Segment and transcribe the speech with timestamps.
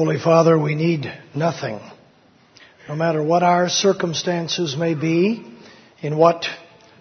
[0.00, 1.78] Holy Father, we need nothing.
[2.88, 5.44] No matter what our circumstances may be,
[6.00, 6.46] in what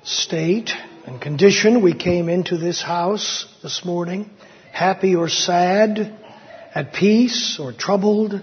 [0.03, 0.71] state
[1.05, 4.29] and condition we came into this house this morning,
[4.73, 6.13] happy or sad,
[6.75, 8.33] at peace or troubled,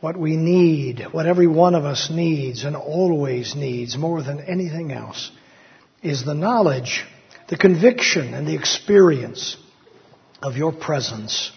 [0.00, 4.92] what we need, what every one of us needs and always needs more than anything
[4.92, 5.28] else,
[6.04, 7.04] is the knowledge,
[7.48, 9.56] the conviction, and the experience
[10.40, 11.50] of your presence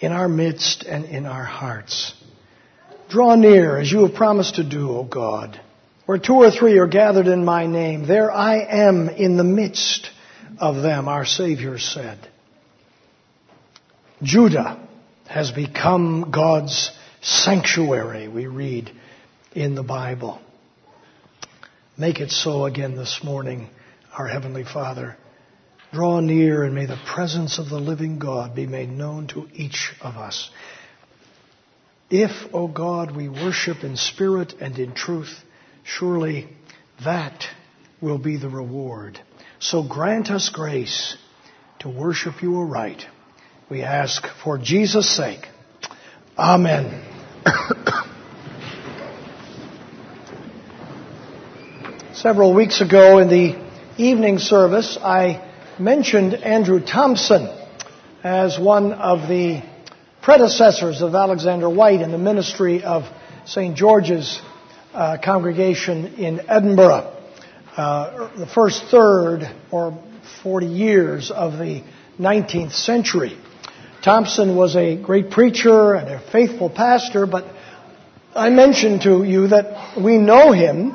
[0.00, 2.14] in our midst and in our hearts.
[3.10, 5.60] Draw near as you have promised to do, O God.
[6.06, 10.10] Where two or three are gathered in my name, there I am in the midst
[10.58, 12.18] of them, our Savior said.
[14.22, 14.88] Judah
[15.28, 18.90] has become God's sanctuary, we read
[19.54, 20.40] in the Bible.
[21.96, 23.68] Make it so again this morning,
[24.16, 25.16] our Heavenly Father.
[25.92, 29.92] Draw near and may the presence of the living God be made known to each
[30.00, 30.50] of us.
[32.08, 35.34] If, O oh God, we worship in spirit and in truth,
[35.82, 36.48] surely
[37.04, 37.44] that
[38.00, 39.20] will be the reward.
[39.58, 41.16] So grant us grace
[41.80, 43.04] to worship you aright.
[43.68, 45.48] We ask for Jesus' sake.
[46.38, 47.04] Amen.
[52.14, 53.56] Several weeks ago in the
[53.96, 55.49] evening service, I
[55.80, 57.48] mentioned Andrew Thomson
[58.22, 59.62] as one of the
[60.20, 63.04] predecessors of Alexander Whyte in the ministry of
[63.46, 63.74] St.
[63.74, 64.42] George's
[64.92, 67.16] uh, congregation in Edinburgh.
[67.74, 69.98] Uh, the first third or
[70.42, 71.82] 40 years of the
[72.18, 73.38] 19th century.
[74.04, 77.46] Thomson was a great preacher and a faithful pastor, but
[78.34, 80.94] I mentioned to you that we know him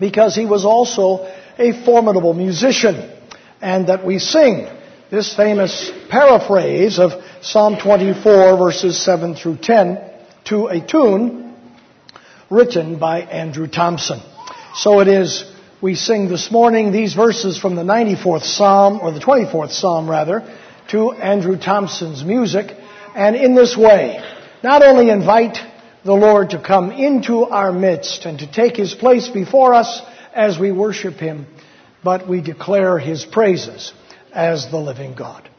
[0.00, 3.12] because he was also a formidable musician
[3.60, 4.68] and that we sing
[5.10, 7.12] this famous paraphrase of
[7.42, 10.00] Psalm 24 verses 7 through 10
[10.46, 11.54] to a tune
[12.50, 14.20] written by Andrew Thomson.
[14.74, 19.20] So it is we sing this morning these verses from the 94th Psalm, or the
[19.20, 20.42] 24th Psalm rather,
[20.88, 22.74] to Andrew Thomson's music,
[23.14, 24.18] and in this way,
[24.62, 25.58] not only invite
[26.04, 30.00] the Lord to come into our midst and to take his place before us
[30.34, 31.46] as we worship him,
[32.06, 33.92] but we declare his praises
[34.32, 35.50] as the living God.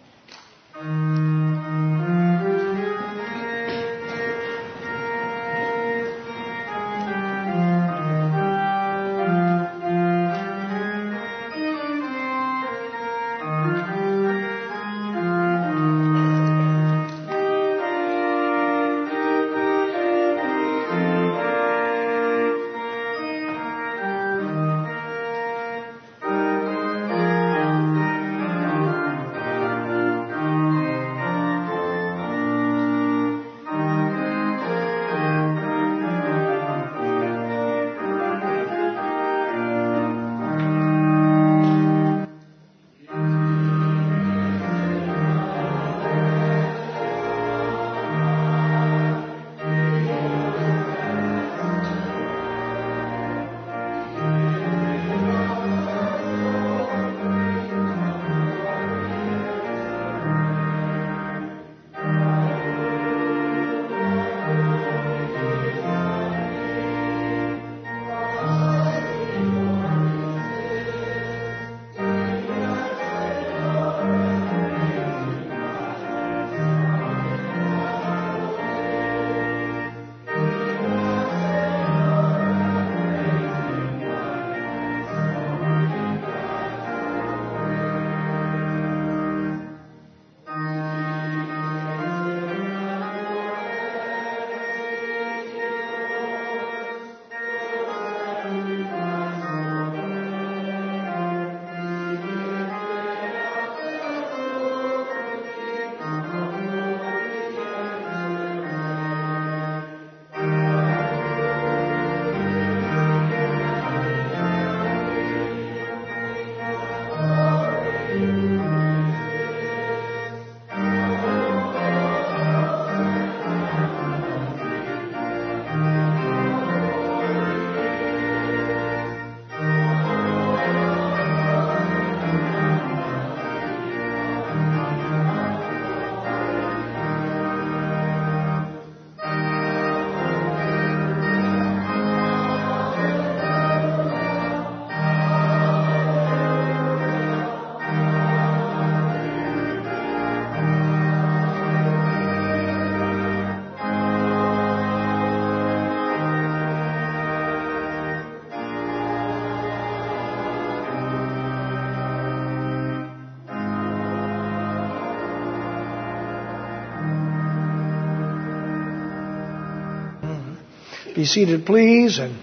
[171.17, 172.19] Be seated, please.
[172.19, 172.37] And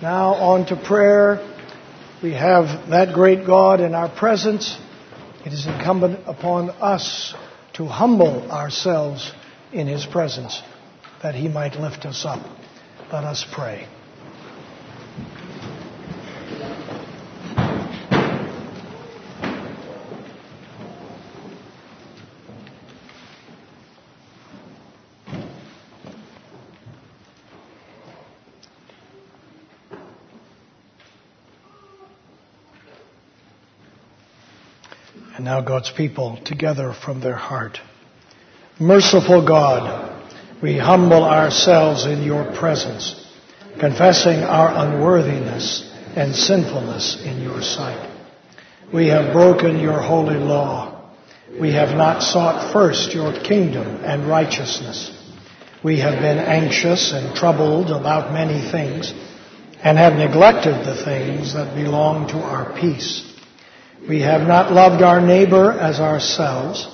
[0.00, 1.44] now on to prayer.
[2.22, 4.78] We have that great God in our presence.
[5.44, 7.34] It is incumbent upon us
[7.72, 9.32] to humble ourselves
[9.72, 10.62] in His presence
[11.20, 12.48] that He might lift us up.
[13.12, 13.88] Let us pray.
[35.46, 37.78] Now God's people together from their heart.
[38.80, 40.26] Merciful God,
[40.60, 43.24] we humble ourselves in your presence,
[43.78, 48.10] confessing our unworthiness and sinfulness in your sight.
[48.92, 51.12] We have broken your holy law.
[51.60, 55.12] We have not sought first your kingdom and righteousness.
[55.84, 59.12] We have been anxious and troubled about many things
[59.80, 63.35] and have neglected the things that belong to our peace.
[64.08, 66.86] We have not loved our neighbor as ourselves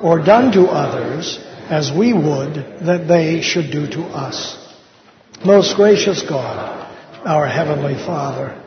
[0.00, 1.38] or done to others
[1.68, 2.54] as we would
[2.86, 4.58] that they should do to us.
[5.44, 6.88] Most gracious God,
[7.26, 8.62] our Heavenly Father,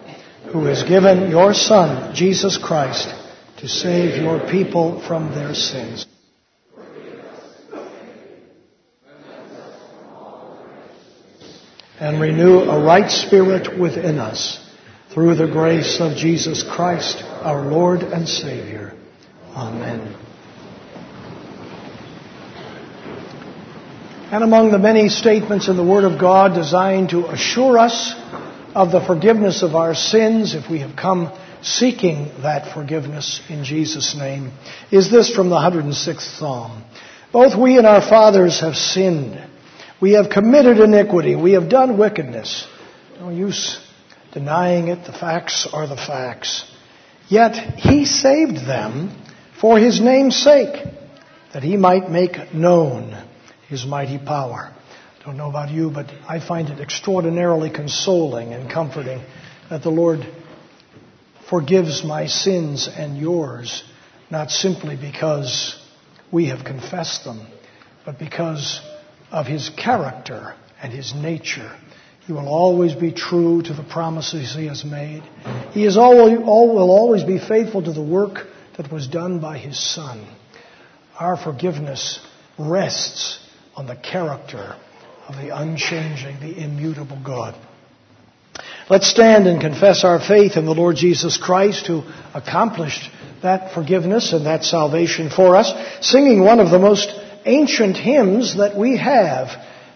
[0.51, 3.13] who has given your Son, Jesus Christ,
[3.59, 6.05] to save your people from their sins.
[11.97, 14.59] And renew a right spirit within us
[15.13, 18.93] through the grace of Jesus Christ, our Lord and Savior.
[19.53, 20.15] Amen.
[24.31, 28.15] And among the many statements in the Word of God designed to assure us
[28.73, 31.31] of the forgiveness of our sins, if we have come
[31.61, 34.51] seeking that forgiveness in Jesus' name,
[34.91, 36.83] is this from the 106th Psalm.
[37.31, 39.39] Both we and our fathers have sinned.
[40.01, 41.35] We have committed iniquity.
[41.35, 42.67] We have done wickedness.
[43.19, 43.79] No use
[44.33, 45.05] denying it.
[45.05, 46.71] The facts are the facts.
[47.27, 49.11] Yet he saved them
[49.59, 50.85] for his name's sake,
[51.53, 53.17] that he might make known
[53.67, 54.71] his mighty power.
[55.25, 59.21] Don't know about you, but I find it extraordinarily consoling and comforting
[59.69, 60.19] that the Lord
[61.49, 63.83] forgives my sins and yours,
[64.29, 65.81] not simply because
[66.31, 67.47] we have confessed them,
[68.05, 68.81] but because
[69.31, 71.71] of his character and his nature
[72.25, 75.21] he will always be true to the promises He has made.
[75.71, 79.79] He is always, will always be faithful to the work that was done by His
[79.79, 80.27] Son.
[81.19, 82.19] Our forgiveness
[82.57, 83.39] rests
[83.75, 84.75] on the character
[85.27, 87.55] of the unchanging, the immutable God.
[88.89, 93.09] Let's stand and confess our faith in the Lord Jesus Christ who accomplished
[93.43, 97.13] that forgiveness and that salvation for us, singing one of the most
[97.45, 99.49] ancient hymns that we have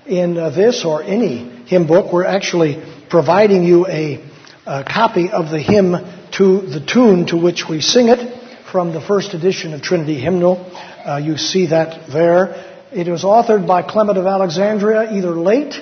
[0.05, 2.11] in uh, this or any hymn book.
[2.11, 4.27] We're actually providing you a,
[4.65, 5.93] a copy of the hymn
[6.37, 10.57] to the tune to which we sing it from the first edition of Trinity Hymnal.
[11.05, 12.65] Uh, you see that there.
[12.91, 15.75] It was authored by Clement of Alexandria either late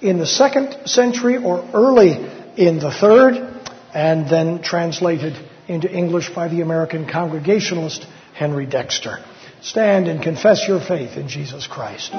[0.00, 2.12] in the second century or early
[2.56, 3.34] in the third,
[3.92, 5.34] and then translated
[5.68, 9.18] into English by the American Congregationalist Henry Dexter.
[9.60, 12.12] Stand and confess your faith in Jesus Christ.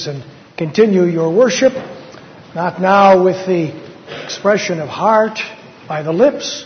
[0.00, 0.24] Please, and
[0.56, 1.72] continue your worship,
[2.54, 3.72] not now with the
[4.24, 5.38] expression of heart
[5.88, 6.64] by the lips,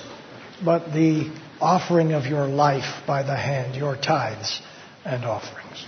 [0.65, 4.61] but the offering of your life by the hand, your tithes
[5.05, 5.87] and offerings.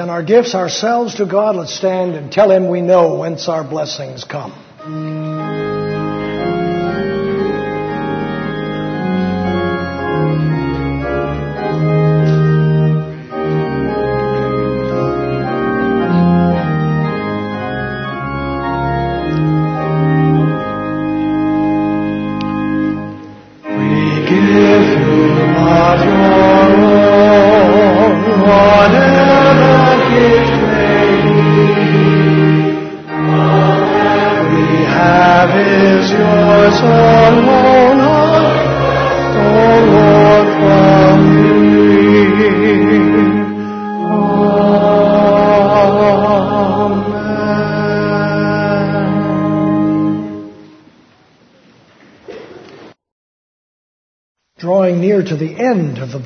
[0.00, 3.62] Present our gifts ourselves to God, let's stand and tell Him we know whence our
[3.62, 4.50] blessings come.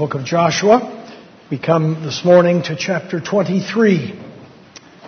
[0.04, 1.02] Book of Joshua.
[1.50, 4.12] We come this morning to chapter 23,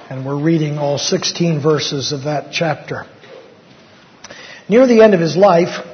[0.09, 3.05] and we're reading all 16 verses of that chapter.
[4.71, 5.85] Near the end of his life,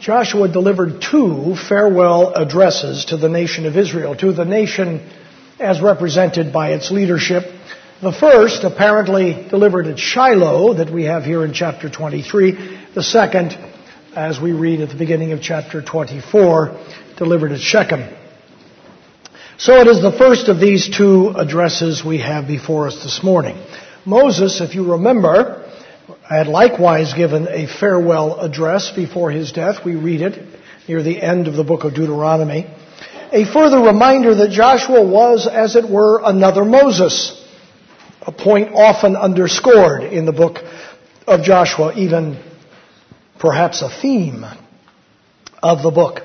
[0.00, 5.10] Joshua delivered two farewell addresses to the nation of Israel, to the nation
[5.58, 7.44] as represented by its leadership.
[8.02, 12.90] The first, apparently delivered at Shiloh, that we have here in chapter 23.
[12.94, 13.56] The second,
[14.14, 16.78] as we read at the beginning of chapter 24,
[17.16, 18.18] delivered at Shechem.
[19.58, 23.62] So it is the first of these two addresses we have before us this morning.
[24.04, 25.70] Moses, if you remember,
[26.28, 29.84] had likewise given a farewell address before his death.
[29.84, 30.42] We read it
[30.88, 32.66] near the end of the book of Deuteronomy.
[33.30, 37.38] A further reminder that Joshua was, as it were, another Moses.
[38.22, 40.58] A point often underscored in the book
[41.26, 42.42] of Joshua, even
[43.38, 44.44] perhaps a theme
[45.62, 46.20] of the book.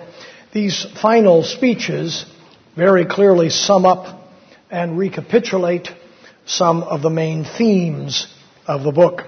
[0.54, 2.26] These final speeches
[2.78, 4.22] very clearly sum up
[4.70, 5.90] and recapitulate
[6.46, 8.28] some of the main themes
[8.68, 9.24] of the book.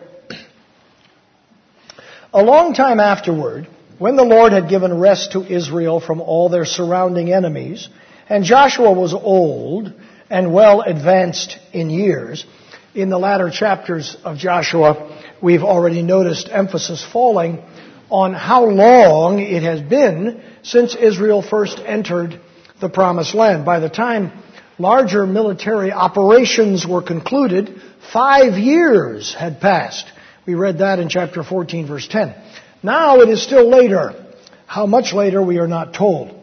[2.31, 6.63] A long time afterward, when the Lord had given rest to Israel from all their
[6.63, 7.89] surrounding enemies,
[8.29, 9.91] And Joshua was old
[10.29, 12.45] and well advanced in years.
[12.93, 17.63] In the latter chapters of Joshua, we've already noticed emphasis falling
[18.11, 22.39] on how long it has been since Israel first entered
[22.79, 23.65] the promised land.
[23.65, 24.31] By the time
[24.77, 30.11] larger military operations were concluded, five years had passed.
[30.45, 32.35] We read that in chapter 14 verse 10.
[32.81, 34.25] Now it is still later.
[34.65, 36.35] How much later we are not told.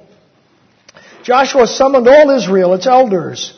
[1.23, 3.53] Joshua summoned all Israel, its elders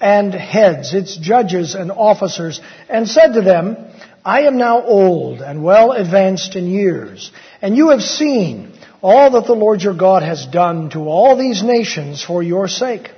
[0.00, 3.76] and heads, its judges and officers, and said to them,
[4.24, 9.46] I am now old and well advanced in years, and you have seen all that
[9.46, 13.10] the Lord your God has done to all these nations for your sake.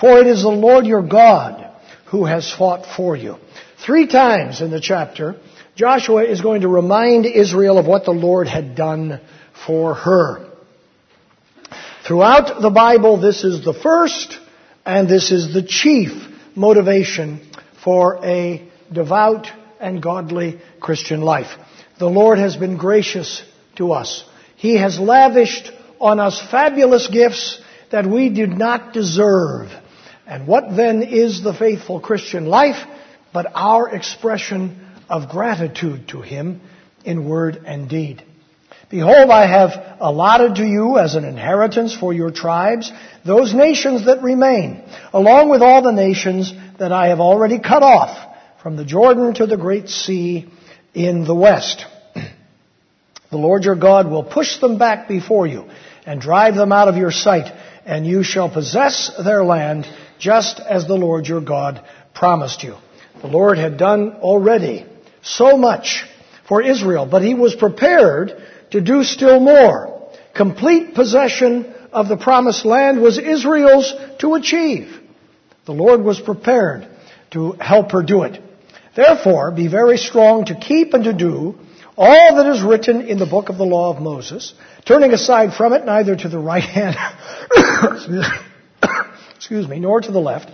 [0.00, 1.70] For it is the Lord your God
[2.06, 3.36] who has fought for you.
[3.84, 5.36] Three times in the chapter,
[5.76, 9.20] Joshua is going to remind Israel of what the Lord had done
[9.66, 10.50] for her.
[12.06, 14.38] Throughout the Bible, this is the first
[14.86, 16.10] and this is the chief
[16.56, 17.46] motivation
[17.84, 21.58] for a devout and godly Christian life.
[21.98, 23.42] The Lord has been gracious
[23.76, 24.24] to us.
[24.58, 27.60] He has lavished on us fabulous gifts
[27.92, 29.70] that we did not deserve.
[30.26, 32.84] And what then is the faithful Christian life
[33.32, 36.60] but our expression of gratitude to Him
[37.04, 38.24] in word and deed?
[38.90, 42.90] Behold, I have allotted to you as an inheritance for your tribes
[43.24, 48.36] those nations that remain, along with all the nations that I have already cut off
[48.60, 50.50] from the Jordan to the great sea
[50.94, 51.86] in the west.
[53.30, 55.68] The Lord your God will push them back before you
[56.06, 57.52] and drive them out of your sight,
[57.84, 59.86] and you shall possess their land
[60.18, 62.76] just as the Lord your God promised you.
[63.20, 64.86] The Lord had done already
[65.22, 66.04] so much
[66.48, 68.32] for Israel, but he was prepared
[68.70, 70.10] to do still more.
[70.34, 74.98] Complete possession of the promised land was Israel's to achieve.
[75.66, 76.88] The Lord was prepared
[77.32, 78.40] to help her do it.
[78.96, 81.58] Therefore, be very strong to keep and to do
[81.98, 85.72] all that is written in the book of the law of Moses, turning aside from
[85.72, 86.94] it neither to the right hand,
[89.34, 90.48] excuse me, nor to the left,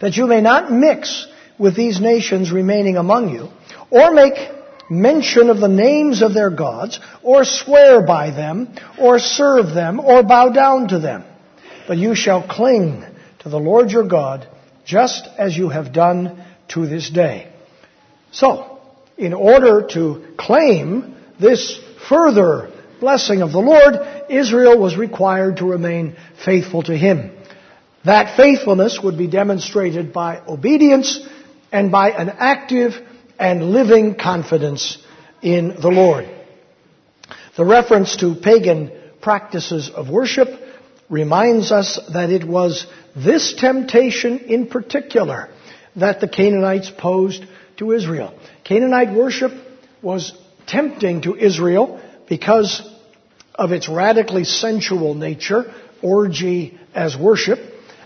[0.00, 1.28] that you may not mix
[1.58, 3.50] with these nations remaining among you,
[3.88, 4.34] or make
[4.90, 10.24] mention of the names of their gods, or swear by them, or serve them, or
[10.24, 11.22] bow down to them.
[11.86, 13.04] But you shall cling
[13.40, 14.48] to the Lord your God,
[14.84, 17.52] just as you have done to this day.
[18.32, 18.73] So,
[19.16, 23.94] in order to claim this further blessing of the Lord,
[24.30, 27.30] Israel was required to remain faithful to Him.
[28.04, 31.20] That faithfulness would be demonstrated by obedience
[31.72, 32.92] and by an active
[33.38, 34.98] and living confidence
[35.42, 36.28] in the Lord.
[37.56, 40.48] The reference to pagan practices of worship
[41.08, 45.48] reminds us that it was this temptation in particular
[45.96, 47.44] that the Canaanites posed
[47.76, 48.38] to Israel.
[48.64, 49.52] Canaanite worship
[50.02, 50.32] was
[50.66, 52.82] tempting to Israel because
[53.54, 57.58] of its radically sensual nature, orgy as worship,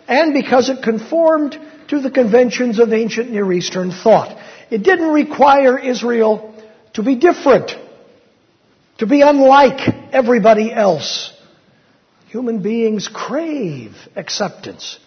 [0.07, 4.37] and because it conformed to the conventions of ancient Near Eastern thought.
[4.71, 6.55] It didn't require Israel
[6.95, 7.71] to be different,
[8.99, 9.81] to be unlike
[10.13, 11.33] everybody else.
[12.29, 14.99] Human beings crave acceptance.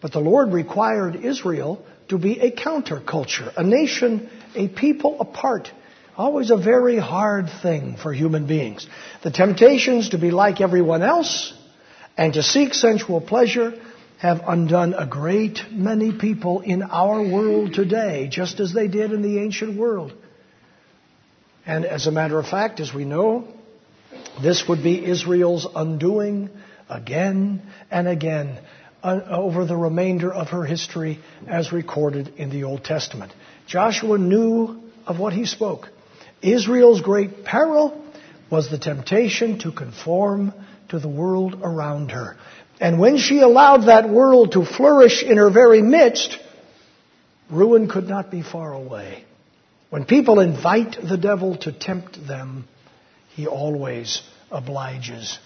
[0.00, 5.70] But the Lord required Israel to be a counterculture, a nation, a people apart.
[6.16, 8.86] Always a very hard thing for human beings.
[9.22, 11.52] The temptations to be like everyone else
[12.16, 13.74] and to seek sensual pleasure
[14.18, 19.20] have undone a great many people in our world today, just as they did in
[19.20, 20.14] the ancient world.
[21.66, 23.46] And as a matter of fact, as we know,
[24.40, 26.48] this would be Israel's undoing
[26.88, 28.58] again and again
[29.06, 33.32] Uh, over the remainder of her history as recorded in the Old Testament.
[33.68, 35.90] Joshua knew of what he spoke.
[36.42, 38.04] Israel's great peril
[38.50, 40.52] was the temptation to conform
[40.88, 42.36] to the world around her.
[42.80, 46.36] And when she allowed that world to flourish in her very midst,
[47.48, 49.24] ruin could not be far away.
[49.88, 52.66] When people invite the devil to tempt them,
[53.36, 55.38] he always obliges.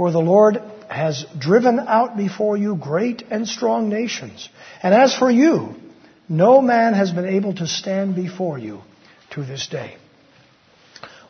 [0.00, 4.48] For the Lord has driven out before you great and strong nations.
[4.82, 5.74] And as for you,
[6.26, 8.80] no man has been able to stand before you
[9.32, 9.98] to this day.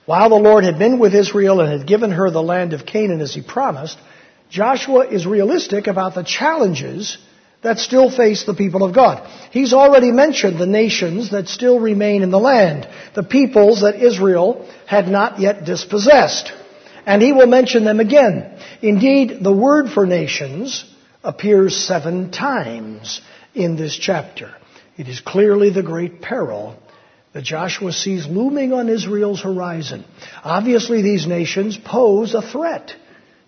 [0.06, 3.20] While the Lord had been with Israel and had given her the land of Canaan
[3.20, 3.98] as he promised,
[4.50, 7.18] Joshua is realistic about the challenges
[7.62, 9.28] that still face the people of God.
[9.50, 14.64] He's already mentioned the nations that still remain in the land, the peoples that Israel
[14.86, 16.52] had not yet dispossessed.
[17.10, 18.56] And he will mention them again.
[18.82, 20.84] Indeed, the word for nations
[21.24, 23.20] appears seven times
[23.52, 24.54] in this chapter.
[24.96, 26.76] It is clearly the great peril
[27.32, 30.04] that Joshua sees looming on Israel's horizon.
[30.44, 32.92] Obviously, these nations pose a threat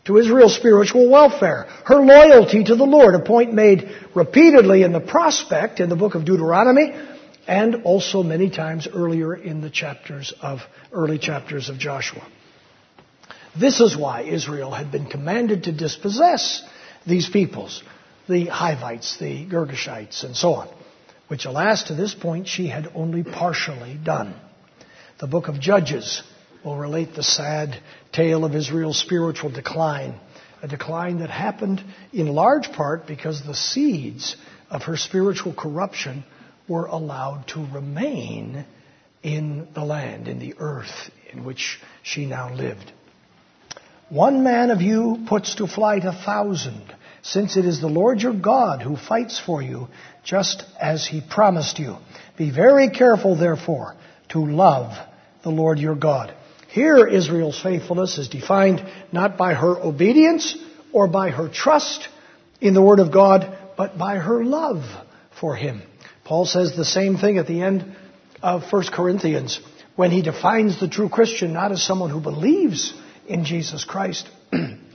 [0.07, 4.99] to Israel's spiritual welfare, her loyalty to the Lord, a point made repeatedly in the
[4.99, 6.95] prospect in the book of Deuteronomy
[7.47, 10.59] and also many times earlier in the chapters of
[10.91, 12.27] early chapters of Joshua.
[13.59, 16.63] This is why Israel had been commanded to dispossess
[17.07, 17.83] these peoples,
[18.29, 20.69] the Hivites, the Girgashites, and so on,
[21.29, 24.35] which alas to this point she had only partially done.
[25.21, 26.23] The book of Judges
[26.65, 27.79] will relate the sad
[28.13, 30.19] tale of Israel's spiritual decline,
[30.63, 34.37] a decline that happened in large part because the seeds
[34.71, 36.25] of her spiritual corruption
[36.69, 38.65] were allowed to remain
[39.23, 42.93] in the land, in the earth in which she now lived.
[44.13, 48.35] One man of you puts to flight a thousand, since it is the Lord your
[48.35, 49.89] God who fights for you,
[50.23, 51.97] just as he promised you.
[52.37, 53.95] Be very careful, therefore,
[54.29, 54.93] to love
[55.43, 56.35] the Lord your God.
[56.69, 60.59] Here, Israel's faithfulness is defined not by her obedience
[60.93, 62.07] or by her trust
[62.61, 64.85] in the Word of God, but by her love
[65.41, 65.81] for Him.
[66.25, 67.97] Paul says the same thing at the end
[68.43, 69.59] of 1 Corinthians
[69.97, 72.93] when he defines the true Christian not as someone who believes
[73.27, 74.29] in Jesus Christ,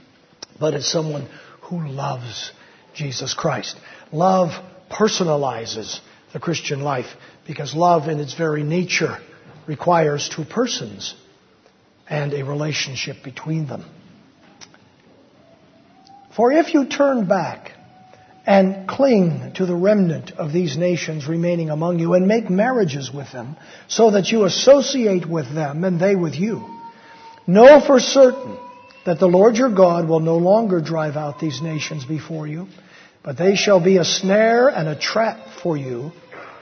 [0.60, 1.28] but as someone
[1.62, 2.52] who loves
[2.94, 3.76] Jesus Christ.
[4.12, 4.50] Love
[4.90, 6.00] personalizes
[6.32, 7.06] the Christian life
[7.46, 9.18] because love in its very nature
[9.66, 11.14] requires two persons
[12.08, 13.84] and a relationship between them.
[16.34, 17.72] For if you turn back
[18.46, 23.30] and cling to the remnant of these nations remaining among you and make marriages with
[23.32, 23.56] them
[23.88, 26.77] so that you associate with them and they with you,
[27.48, 28.56] know for certain
[29.04, 32.68] that the Lord your God will no longer drive out these nations before you,
[33.24, 36.12] but they shall be a snare and a trap for you,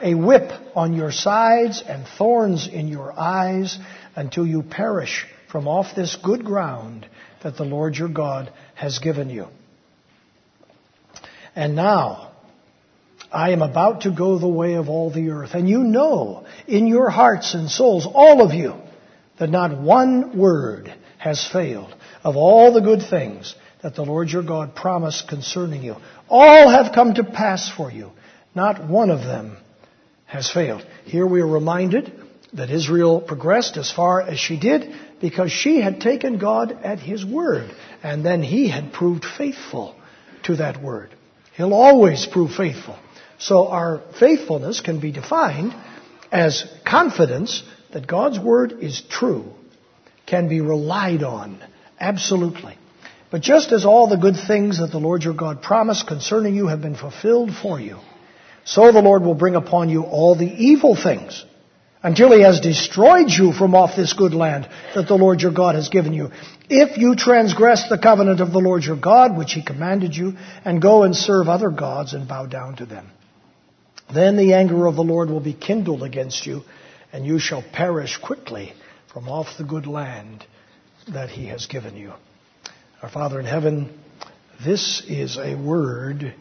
[0.01, 3.79] a whip on your sides and thorns in your eyes
[4.15, 7.07] until you perish from off this good ground
[7.43, 9.49] that the Lord your God has given you.
[11.55, 12.33] And now,
[13.33, 15.55] I am about to go the way of all the earth.
[15.55, 18.75] And you know in your hearts and souls, all of you,
[19.39, 24.43] that not one word has failed of all the good things that the Lord your
[24.43, 25.97] God promised concerning you.
[26.29, 28.11] All have come to pass for you.
[28.55, 29.57] Not one of them
[30.25, 30.85] has failed.
[31.05, 32.13] Here we are reminded
[32.55, 37.25] that Israel progressed as far as she did because she had taken God at His
[37.25, 37.71] word,
[38.03, 39.95] and then He had proved faithful
[40.45, 41.15] to that word.
[41.57, 42.99] He'll always prove faithful.
[43.39, 45.75] So our faithfulness can be defined
[46.33, 47.63] as confidence
[47.97, 49.47] that God's word is true,
[50.27, 51.59] can be relied on,
[51.99, 52.77] absolutely.
[53.31, 56.67] But just as all the good things that the Lord your God promised concerning you
[56.67, 57.97] have been fulfilled for you,
[58.67, 61.43] so the Lord will bring upon you all the evil things
[62.03, 65.75] until he has destroyed you from off this good land that the Lord your God
[65.75, 66.29] has given you.
[66.69, 70.35] If you transgress the covenant of the Lord your God, which he commanded you,
[70.67, 73.11] and go and serve other gods and bow down to them,
[74.15, 76.63] then the anger of the Lord will be kindled against you,
[77.13, 78.73] and you shall perish quickly
[79.13, 80.45] from off the good land
[81.09, 82.13] that he has given you.
[83.03, 83.99] Our Father in heaven,
[84.65, 86.35] this is a word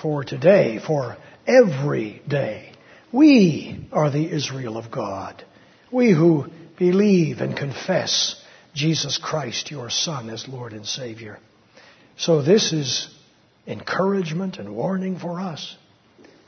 [0.00, 2.72] for today, for every day.
[3.12, 5.44] We are the Israel of God.
[5.90, 6.46] We who
[6.78, 8.42] believe and confess
[8.74, 11.38] Jesus Christ, your Son, as Lord and Savior.
[12.16, 13.08] So this is
[13.66, 15.76] encouragement and warning for us.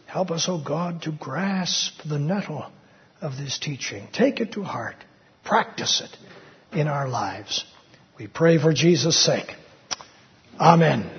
[0.06, 2.70] Help us, O oh God, to grasp the nettle
[3.20, 4.08] of this teaching.
[4.12, 4.96] Take it to heart.
[5.44, 7.64] Practice it in our lives.
[8.18, 9.54] We pray for Jesus' sake.
[10.58, 11.10] Amen.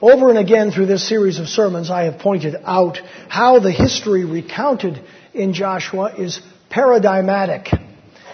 [0.00, 4.24] Over and again through this series of sermons, I have pointed out how the history
[4.24, 5.00] recounted
[5.34, 7.68] in Joshua is paradigmatic.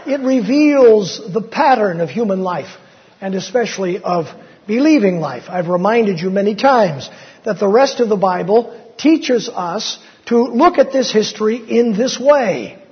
[0.07, 2.77] It reveals the pattern of human life,
[3.21, 4.27] and especially of
[4.67, 5.45] believing life.
[5.49, 7.09] I've reminded you many times
[7.45, 12.19] that the rest of the Bible teaches us to look at this history in this
[12.19, 12.83] way.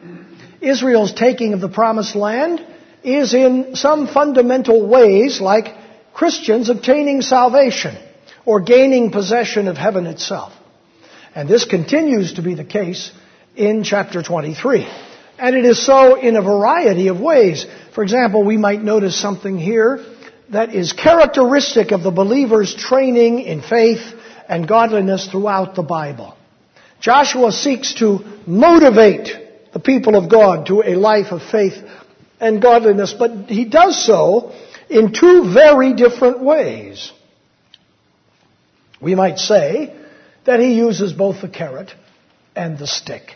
[0.61, 2.65] Israel's taking of the promised land
[3.03, 5.75] is in some fundamental ways like
[6.15, 7.97] Christians obtaining salvation
[8.45, 10.53] or gaining possession of heaven itself.
[11.35, 13.11] And this continues to be the case
[13.57, 14.87] in chapter 23.
[15.39, 17.67] And it is so in a variety of ways.
[17.95, 20.05] For example, we might notice something here
[20.51, 24.03] that is characteristic of the believer's training in faith
[24.49, 26.37] and godliness throughout the Bible.
[27.03, 29.29] Joshua seeks to motivate
[29.73, 31.75] the people of God to a life of faith
[32.39, 34.53] and godliness, but he does so
[34.89, 37.11] in two very different ways.
[39.01, 39.97] We might say
[40.45, 41.93] that he uses both the carrot
[42.55, 43.33] and the stick.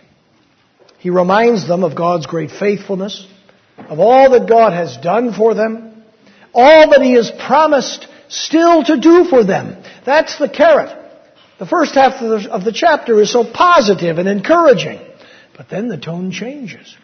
[0.98, 3.26] He reminds them of God's great faithfulness,
[3.76, 6.04] of all that God has done for them,
[6.54, 9.82] all that he has promised still to do for them.
[10.04, 11.05] That's the carrot.
[11.58, 15.00] The first half of the, of the chapter is so positive and encouraging.
[15.56, 16.94] But then the tone changes.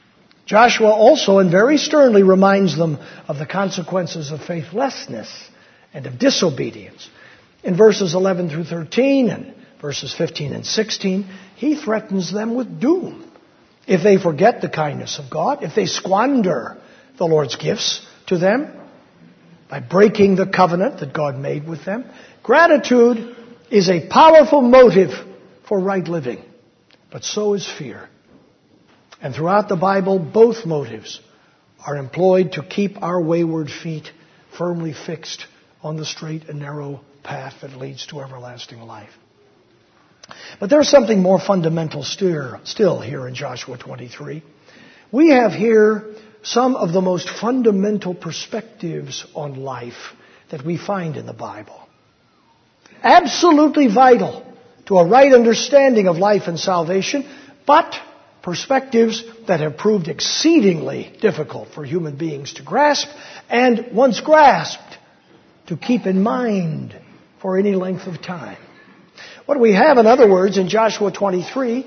[0.44, 5.30] Joshua also and very sternly reminds them of the consequences of faithlessness
[5.94, 7.08] and of disobedience.
[7.62, 13.30] In verses 11 through 13 and verses 15 and 16, he threatens them with doom.
[13.86, 16.76] If they forget the kindness of God, if they squander
[17.18, 18.72] the Lord's gifts to them
[19.70, 22.04] by breaking the covenant that God made with them,
[22.42, 23.36] gratitude
[23.72, 25.12] is a powerful motive
[25.66, 26.44] for right living,
[27.11, 28.06] but so is fear.
[29.22, 31.20] And throughout the Bible, both motives
[31.87, 34.11] are employed to keep our wayward feet
[34.58, 35.46] firmly fixed
[35.82, 39.12] on the straight and narrow path that leads to everlasting life.
[40.61, 44.42] But there's something more fundamental still here in Joshua 23.
[45.11, 50.12] We have here some of the most fundamental perspectives on life
[50.50, 51.81] that we find in the Bible
[53.02, 54.44] absolutely vital
[54.86, 57.28] to a right understanding of life and salvation,
[57.66, 57.94] but
[58.42, 63.08] perspectives that have proved exceedingly difficult for human beings to grasp,
[63.48, 64.98] and once grasped,
[65.68, 66.94] to keep in mind
[67.40, 68.58] for any length of time.
[69.46, 71.86] What we have, in other words, in Joshua 23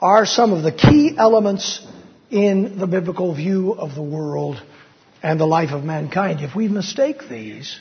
[0.00, 1.84] are some of the key elements
[2.30, 4.62] in the biblical view of the world
[5.22, 6.40] and the life of mankind.
[6.40, 7.80] If we mistake these,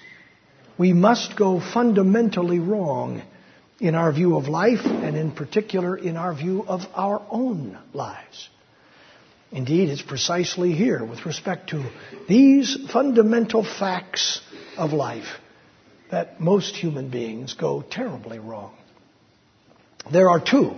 [0.79, 3.21] we must go fundamentally wrong
[3.79, 8.49] in our view of life and in particular in our view of our own lives.
[9.51, 11.83] Indeed, it's precisely here with respect to
[12.29, 14.41] these fundamental facts
[14.77, 15.27] of life
[16.11, 18.73] that most human beings go terribly wrong.
[20.11, 20.75] There are two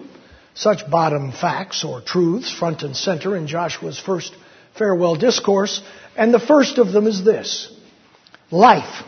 [0.54, 4.36] such bottom facts or truths front and center in Joshua's first
[4.78, 5.82] farewell discourse,
[6.18, 7.72] and the first of them is this.
[8.50, 9.06] Life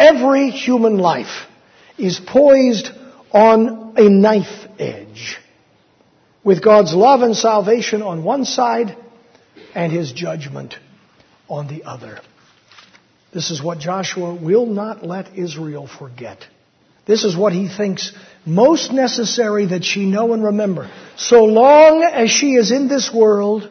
[0.00, 1.46] Every human life
[1.98, 2.88] is poised
[3.32, 5.36] on a knife edge
[6.42, 8.96] with God's love and salvation on one side
[9.74, 10.74] and his judgment
[11.50, 12.18] on the other.
[13.34, 16.46] This is what Joshua will not let Israel forget.
[17.06, 18.12] This is what he thinks
[18.46, 20.90] most necessary that she know and remember.
[21.18, 23.68] So long as she is in this world,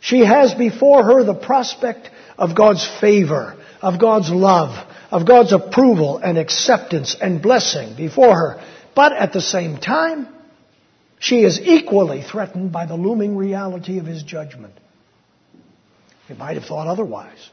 [0.00, 6.18] she has before her the prospect of God's favor, of God's love, of God's approval
[6.18, 8.64] and acceptance and blessing before her.
[8.94, 10.28] But at the same time,
[11.18, 14.74] she is equally threatened by the looming reality of his judgment.
[16.28, 17.50] We might have thought otherwise.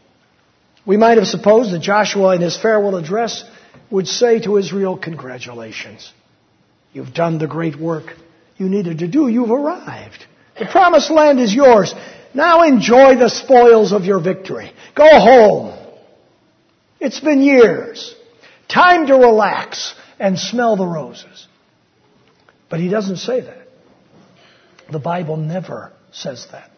[0.86, 3.44] We might have supposed that Joshua in his farewell address
[3.90, 6.14] would say to Israel, Congratulations.
[6.94, 8.16] You've done the great work
[8.58, 9.28] you needed to do.
[9.28, 10.26] You've arrived.
[10.58, 11.94] The promised land is yours.
[12.34, 14.72] Now enjoy the spoils of your victory.
[14.96, 15.87] Go home.
[17.00, 18.16] It's been years.
[18.68, 21.48] Time to relax and smell the roses.
[22.70, 23.68] But he doesn't say that.
[24.92, 26.70] The Bible never says that.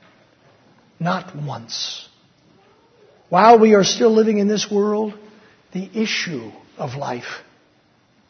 [0.99, 2.07] Not once.
[3.29, 5.13] While we are still living in this world,
[5.71, 7.41] the issue of life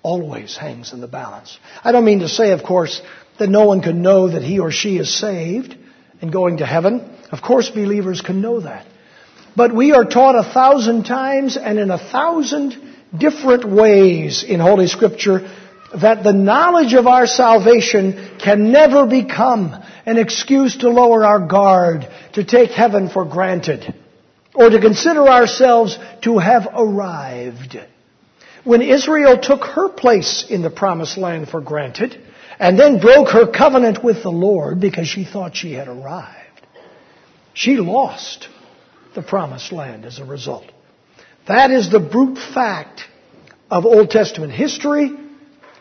[0.03, 1.57] always hangs in the balance.
[1.83, 3.01] I don't mean to say, of course,
[3.39, 5.75] that no one can know that he or she is saved
[6.21, 7.17] and going to heaven.
[7.31, 8.85] Of course, believers can know that.
[9.55, 12.75] But we are taught a thousand times and in a thousand
[13.17, 15.49] different ways in Holy Scripture
[15.95, 22.07] that the knowledge of our salvation can never become an excuse to lower our guard,
[22.33, 23.93] to take heaven for granted,
[24.53, 27.77] or to consider ourselves to have arrived.
[28.63, 32.21] When Israel took her place in the promised land for granted,
[32.59, 36.35] and then broke her covenant with the Lord because she thought she had arrived,
[37.53, 38.47] she lost
[39.15, 40.65] the promised land as a result.
[41.47, 43.01] That is the brute fact
[43.71, 45.11] of Old Testament history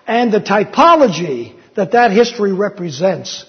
[0.07, 3.45] and the typology that that history represents,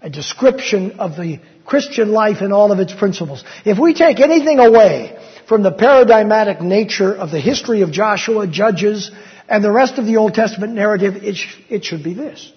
[0.00, 3.44] a description of the Christian life and all of its principles.
[3.64, 5.18] If we take anything away
[5.48, 9.10] from the paradigmatic nature of the history of Joshua, Judges,
[9.48, 12.52] and the rest of the Old Testament narrative, it, sh- it should be this.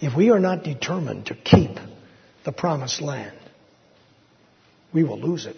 [0.00, 1.78] If we are not determined to keep
[2.44, 3.36] the promised land,
[4.92, 5.56] we will lose it.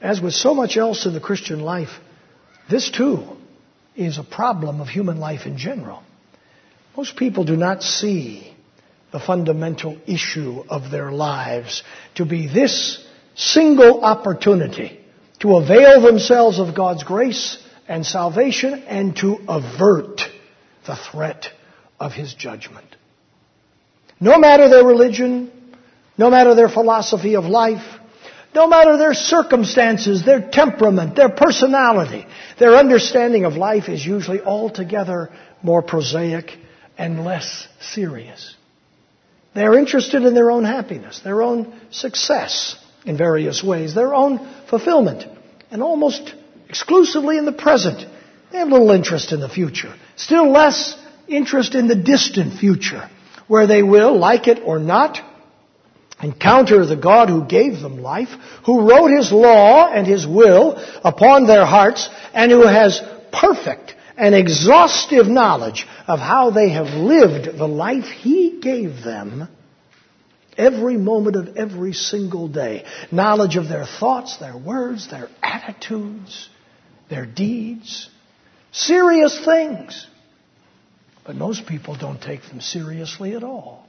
[0.00, 1.90] As with so much else in the Christian life,
[2.70, 3.36] this too
[3.96, 6.02] is a problem of human life in general.
[6.96, 8.54] Most people do not see
[9.12, 11.82] the fundamental issue of their lives
[12.14, 15.00] to be this single opportunity
[15.40, 20.20] to avail themselves of God's grace and salvation and to avert
[20.86, 21.46] the threat
[21.98, 22.86] of His judgment.
[24.20, 25.50] No matter their religion,
[26.20, 27.98] no matter their philosophy of life,
[28.54, 32.26] no matter their circumstances, their temperament, their personality,
[32.58, 35.30] their understanding of life is usually altogether
[35.62, 36.58] more prosaic
[36.98, 38.54] and less serious.
[39.54, 44.46] They are interested in their own happiness, their own success in various ways, their own
[44.68, 45.24] fulfillment,
[45.70, 46.34] and almost
[46.68, 48.06] exclusively in the present.
[48.52, 49.94] They have little interest in the future.
[50.16, 53.08] Still less interest in the distant future,
[53.48, 55.29] where they will, like it or not,
[56.22, 58.28] encounter the God who gave them life,
[58.64, 63.00] who wrote His law and His will upon their hearts, and who has
[63.32, 69.48] perfect and exhaustive knowledge of how they have lived the life He gave them
[70.58, 72.84] every moment of every single day.
[73.10, 76.48] Knowledge of their thoughts, their words, their attitudes,
[77.08, 78.10] their deeds.
[78.72, 80.06] Serious things.
[81.24, 83.86] But most people don't take them seriously at all.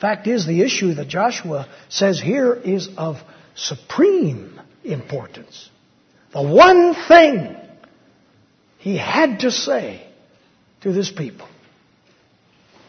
[0.00, 3.16] Fact is, the issue that Joshua says here is of
[3.54, 5.70] supreme importance.
[6.32, 7.56] The one thing
[8.78, 10.06] he had to say
[10.82, 11.48] to this people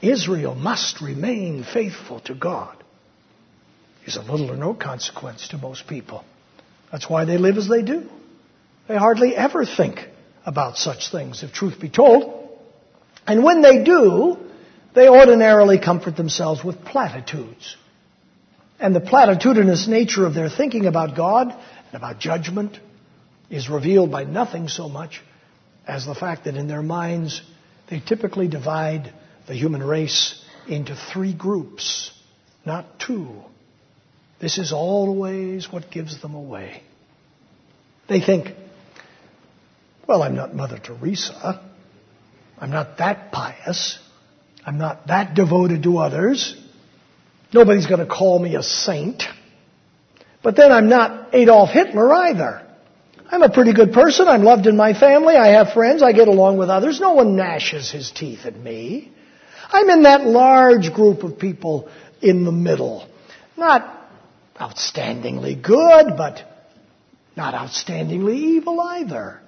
[0.01, 2.75] Israel must remain faithful to God
[4.05, 6.23] is of little or no consequence to most people.
[6.91, 8.09] That's why they live as they do.
[8.87, 10.07] They hardly ever think
[10.45, 12.49] about such things, if truth be told.
[13.27, 14.37] And when they do,
[14.99, 17.77] they ordinarily comfort themselves with platitudes.
[18.81, 22.77] And the platitudinous nature of their thinking about God and about judgment
[23.49, 25.21] is revealed by nothing so much
[25.87, 27.41] as the fact that in their minds
[27.89, 29.13] they typically divide
[29.47, 32.11] the human race into three groups,
[32.65, 33.41] not two.
[34.41, 36.83] This is always what gives them away.
[38.09, 38.49] They think,
[40.05, 41.65] well, I'm not Mother Teresa.
[42.59, 43.97] I'm not that pious.
[44.69, 46.55] I'm not that devoted to others.
[47.51, 49.23] Nobody's going to call me a saint.
[50.43, 52.67] But then I'm not Adolf Hitler either.
[53.31, 54.27] I'm a pretty good person.
[54.27, 55.35] I'm loved in my family.
[55.35, 56.03] I have friends.
[56.03, 56.99] I get along with others.
[56.99, 59.11] No one gnashes his teeth at me.
[59.71, 61.89] I'm in that large group of people
[62.21, 63.09] in the middle.
[63.57, 64.07] Not
[64.55, 66.43] outstandingly good, but
[67.35, 69.39] not outstandingly evil either.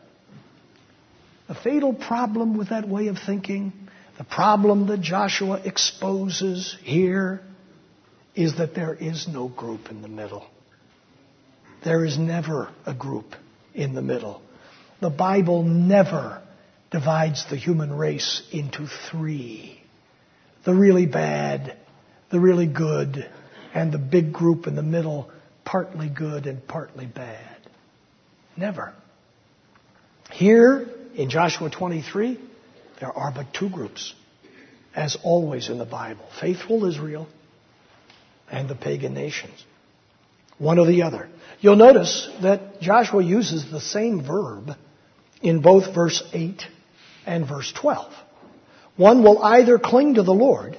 [1.48, 3.74] The fatal problem with that way of thinking
[4.22, 7.42] the problem that Joshua exposes here
[8.36, 10.46] is that there is no group in the middle.
[11.84, 13.34] There is never a group
[13.74, 14.44] in the middle.
[15.00, 16.40] The Bible never
[16.92, 19.82] divides the human race into three.
[20.66, 21.76] The really bad,
[22.30, 23.28] the really good,
[23.74, 25.32] and the big group in the middle,
[25.66, 27.58] partly good and partly bad.
[28.56, 28.94] Never.
[30.30, 32.51] Here in Joshua 23,
[33.02, 34.14] there are but two groups,
[34.96, 37.28] as always in the Bible faithful Israel
[38.50, 39.66] and the pagan nations.
[40.60, 41.28] One or the other.
[41.60, 44.78] You'll notice that Joshua uses the same verb
[45.42, 46.62] in both verse 8
[47.26, 48.14] and verse 12.
[48.98, 50.78] One will either cling to the Lord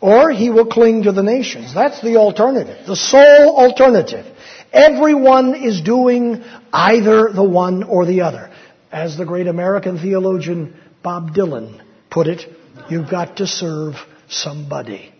[0.00, 1.72] or he will cling to the nations.
[1.72, 4.26] That's the alternative, the sole alternative.
[4.70, 8.50] Everyone is doing either the one or the other.
[8.90, 12.42] As the great American theologian Bob Dylan put it,
[12.90, 13.94] you've got to serve
[14.28, 15.12] somebody.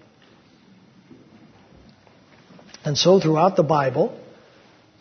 [2.85, 4.19] And so throughout the Bible,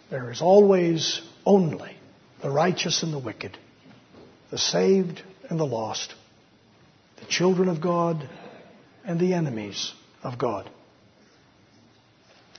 [0.09, 1.95] there is always only
[2.41, 3.57] the righteous and the wicked,
[4.49, 6.13] the saved and the lost,
[7.19, 8.27] the children of God
[9.05, 10.69] and the enemies of God.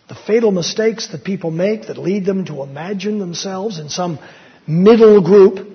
[0.08, 4.18] The fatal mistakes that people make that lead them to imagine themselves in some
[4.66, 5.71] middle group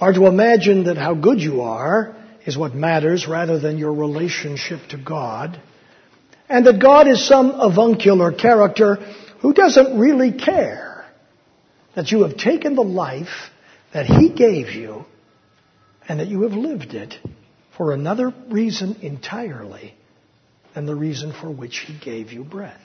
[0.00, 2.14] are to imagine that how good you are
[2.46, 5.60] is what matters rather than your relationship to God,
[6.48, 8.96] and that God is some avuncular character
[9.40, 11.04] who doesn't really care
[11.94, 13.50] that you have taken the life
[13.92, 15.04] that He gave you
[16.08, 17.14] and that you have lived it
[17.76, 19.94] for another reason entirely
[20.74, 22.80] than the reason for which He gave you breath.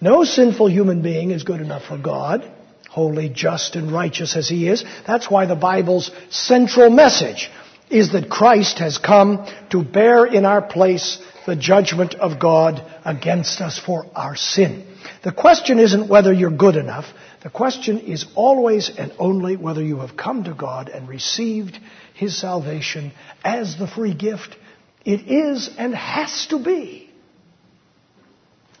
[0.00, 2.50] No sinful human being is good enough for God
[2.96, 4.82] holy, just, and righteous as He is.
[5.06, 7.50] That's why the Bible's central message
[7.90, 13.60] is that Christ has come to bear in our place the judgment of God against
[13.60, 14.86] us for our sin.
[15.22, 17.04] The question isn't whether you're good enough.
[17.42, 21.78] The question is always and only whether you have come to God and received
[22.14, 23.12] His salvation
[23.44, 24.56] as the free gift
[25.04, 27.10] It is and has to be.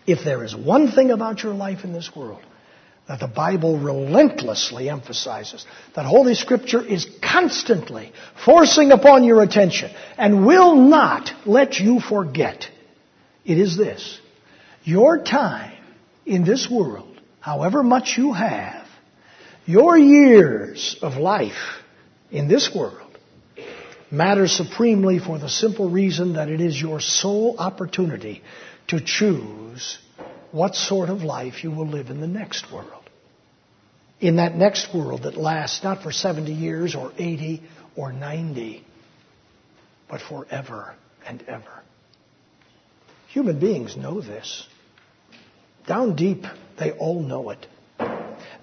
[0.06, 2.40] If there is one thing about your life in this world
[3.08, 8.12] that the Bible relentlessly emphasizes, that Holy Scripture is constantly
[8.44, 12.68] forcing upon your attention and will not let you forget,
[13.44, 14.20] it is this.
[14.82, 15.78] Your time
[16.24, 18.86] in this world, however much you have,
[19.66, 21.82] your years of life
[22.30, 23.18] in this world,
[24.10, 28.42] matters supremely for the simple reason that it is your sole opportunity
[28.88, 29.98] to choose
[30.52, 32.95] what sort of life you will live in the next world.
[34.20, 37.62] In that next world that lasts not for 70 years or 80
[37.96, 38.84] or 90,
[40.08, 40.94] but forever
[41.26, 41.82] and ever.
[43.28, 44.66] Human beings know this.
[45.86, 46.44] Down deep,
[46.78, 47.66] they all know it.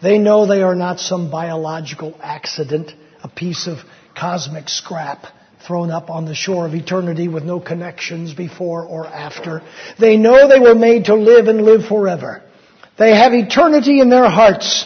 [0.01, 2.91] They know they are not some biological accident,
[3.23, 3.77] a piece of
[4.17, 5.25] cosmic scrap
[5.65, 9.61] thrown up on the shore of eternity with no connections before or after.
[9.99, 12.41] They know they were made to live and live forever.
[12.97, 14.85] They have eternity in their hearts.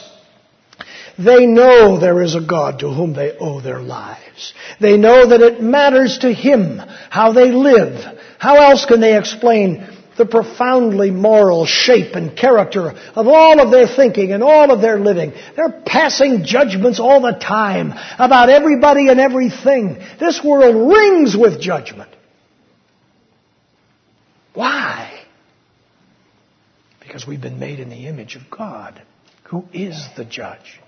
[1.17, 4.53] They know there is a God to whom they owe their lives.
[4.79, 6.77] They know that it matters to Him
[7.09, 8.19] how they live.
[8.37, 9.87] How else can they explain
[10.17, 14.99] the profoundly moral shape and character of all of their thinking and all of their
[14.99, 15.31] living.
[15.55, 19.99] They're passing judgments all the time about everybody and everything.
[20.19, 22.09] This world rings with judgment.
[24.53, 25.23] Why?
[26.99, 28.99] Because we've been made in the image of God,
[29.43, 30.79] who is the judge.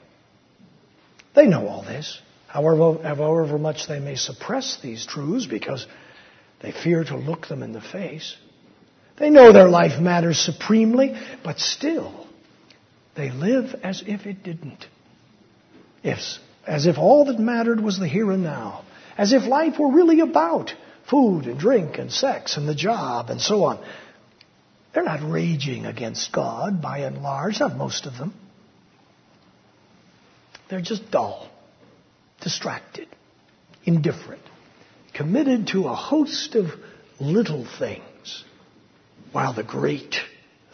[1.40, 2.20] They know all this.
[2.48, 5.88] However, however much they may suppress these truths because
[6.62, 8.36] they fear to look them in the face.
[9.18, 12.28] They know their life matters supremely, but still,
[13.16, 14.86] they live as if it didn't.
[16.04, 16.20] If,
[16.68, 18.84] as if all that mattered was the here and now.
[19.18, 20.74] As if life were really about
[21.10, 23.80] food and drink and sex and the job and so on.
[24.94, 28.34] They're not raging against God by and large, not most of them.
[30.70, 31.49] They're just dull,
[32.41, 33.07] distracted,
[33.84, 34.43] indifferent,
[35.13, 36.67] committed to a host of
[37.20, 38.43] little things
[39.32, 40.15] while the great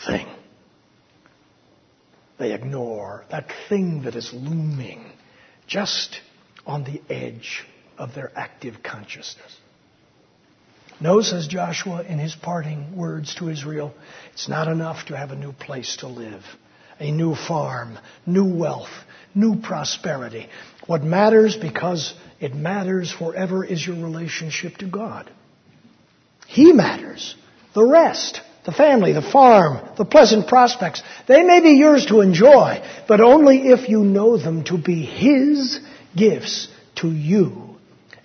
[0.06, 0.28] thing
[2.38, 5.12] they ignore, that thing that is looming
[5.68, 6.20] just
[6.66, 7.64] on the edge
[7.98, 9.58] of their active consciousness.
[11.00, 13.94] No, says Joshua in his parting words to Israel,
[14.34, 16.44] it's not enough to have a new place to live,
[17.00, 18.90] a new farm, new wealth,
[19.36, 20.50] new prosperity.
[20.88, 25.30] What matters because it matters forever is your relationship to God.
[26.48, 27.36] He matters.
[27.74, 32.82] The rest, the family, the farm, the pleasant prospects, they may be yours to enjoy,
[33.08, 35.80] but only if you know them to be His
[36.16, 37.76] gifts to you,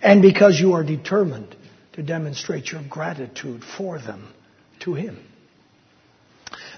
[0.01, 1.57] and because you are determined
[1.95, 4.29] to demonstrate your gratitude for them
[4.81, 5.19] to Him.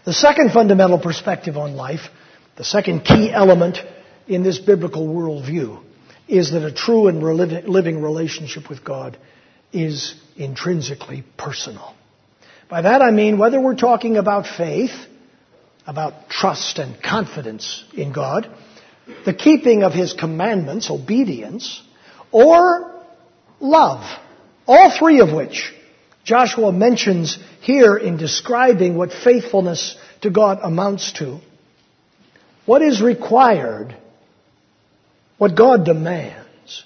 [0.05, 2.09] The second fundamental perspective on life,
[2.57, 3.79] the second key element
[4.27, 5.83] in this biblical worldview,
[6.29, 9.19] is that a true and living relationship with God
[9.73, 11.95] is intrinsically personal.
[12.69, 14.93] By that I mean whether we're talking about faith,
[15.87, 18.49] about trust and confidence in God,
[19.25, 21.83] the keeping of His commandments, obedience,
[22.31, 23.03] or
[23.61, 24.05] love.
[24.67, 25.73] All three of which
[26.25, 31.41] Joshua mentions here in describing what faithfulness to God amounts to.
[32.65, 33.97] What is required,
[35.43, 36.85] what God demands,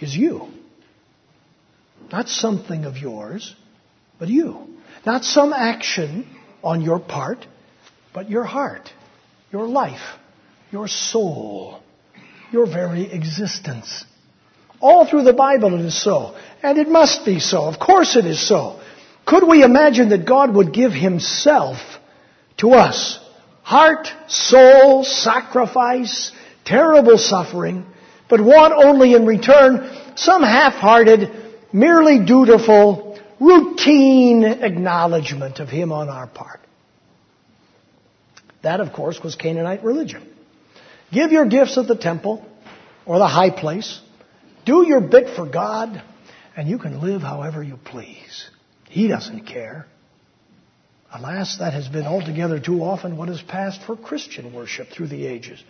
[0.00, 0.48] is you.
[2.10, 3.54] Not something of yours,
[4.18, 4.66] but you.
[5.06, 6.26] Not some action
[6.64, 7.46] on your part,
[8.12, 8.90] but your heart,
[9.52, 10.18] your life,
[10.72, 11.80] your soul,
[12.50, 14.04] your very existence.
[14.80, 16.36] All through the Bible it is so.
[16.64, 17.62] And it must be so.
[17.66, 18.80] Of course it is so.
[19.24, 21.78] Could we imagine that God would give Himself
[22.56, 23.20] to us?
[23.62, 26.32] Heart, soul, sacrifice,
[26.64, 27.86] terrible suffering,
[28.28, 31.30] but want only in return some half-hearted,
[31.72, 36.60] merely dutiful, routine acknowledgement of Him on our part.
[38.62, 40.28] That, of course, was Canaanite religion.
[41.12, 42.46] Give your gifts at the temple
[43.04, 44.00] or the high place.
[44.64, 46.00] Do your bit for God,
[46.56, 48.48] and you can live however you please.
[48.88, 49.86] He doesn't care.
[51.12, 55.26] Alas, that has been altogether too often what has passed for Christian worship through the
[55.26, 55.62] ages.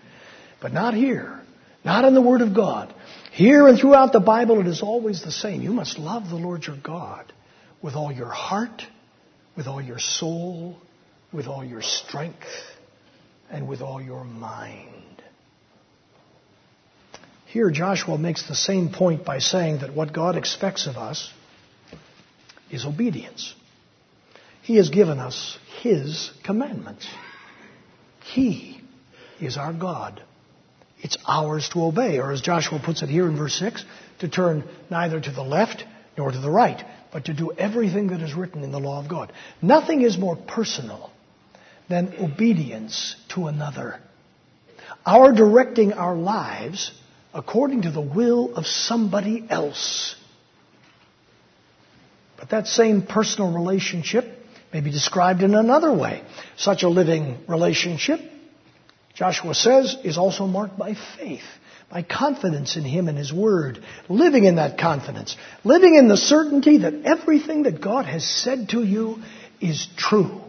[0.63, 1.41] But not here.
[1.85, 2.95] Not in the Word of God.
[3.33, 5.61] Here and throughout the Bible, it is always the same.
[5.61, 7.33] You must love the Lord your God
[7.83, 8.83] with all your heart,
[9.57, 10.77] with all your soul,
[11.33, 12.47] with all your strength,
[13.51, 14.89] and with all your mind.
[17.47, 21.31] Here, Joshua makes the same point by saying that what God expects of us
[22.71, 23.55] is obedience.
[24.63, 27.07] He has given us His commandments.
[28.23, 28.81] He
[29.41, 30.23] is our God.
[31.03, 33.84] It's ours to obey, or as Joshua puts it here in verse 6,
[34.20, 35.84] to turn neither to the left
[36.16, 36.82] nor to the right,
[37.12, 39.32] but to do everything that is written in the law of God.
[39.61, 41.11] Nothing is more personal
[41.88, 43.98] than obedience to another.
[45.05, 46.92] Our directing our lives
[47.34, 50.14] according to the will of somebody else.
[52.38, 54.24] But that same personal relationship
[54.72, 56.22] may be described in another way.
[56.57, 58.20] Such a living relationship,
[59.15, 61.45] Joshua says, is also marked by faith,
[61.91, 66.79] by confidence in Him and His Word, living in that confidence, living in the certainty
[66.79, 69.23] that everything that God has said to you
[69.61, 70.41] is true,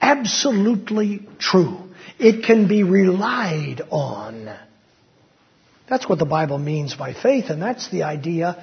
[0.00, 1.78] absolutely true.
[2.18, 4.52] It can be relied on.
[5.88, 8.62] That's what the Bible means by faith, and that's the idea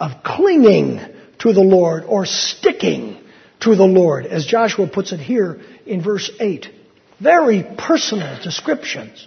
[0.00, 1.00] of clinging
[1.38, 3.18] to the Lord or sticking
[3.60, 6.68] to the Lord, as Joshua puts it here in verse 8.
[7.20, 9.26] Very personal descriptions.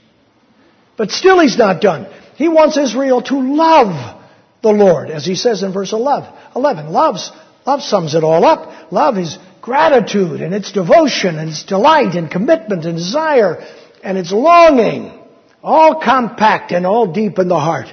[0.97, 2.07] But still he's not done.
[2.35, 4.19] He wants Israel to love
[4.61, 6.29] the Lord, as he says in verse 11.
[6.55, 6.89] 11.
[6.89, 7.31] Love's,
[7.65, 8.91] love sums it all up.
[8.91, 13.65] Love is gratitude and its devotion and its delight and commitment and desire
[14.03, 15.19] and its longing,
[15.63, 17.87] all compact and all deep in the heart.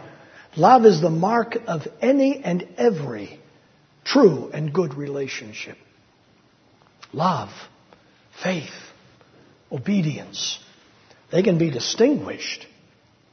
[0.56, 3.38] Love is the mark of any and every
[4.04, 5.76] true and good relationship.
[7.12, 7.50] Love,
[8.42, 8.70] faith,
[9.70, 10.58] obedience.
[11.30, 12.66] They can be distinguished,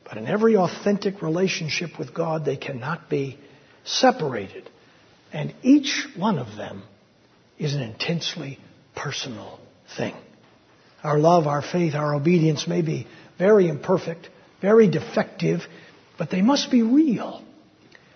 [0.04, 3.38] but in every authentic relationship with God, they cannot be
[3.86, 4.70] separated.
[5.32, 6.84] And each one of them
[7.58, 8.60] is an intensely
[8.96, 9.60] personal
[9.98, 10.16] thing.
[11.04, 13.08] Our love, our faith, our obedience may be
[13.38, 14.30] very imperfect,
[14.62, 15.62] very defective,
[16.18, 17.44] but they must be real.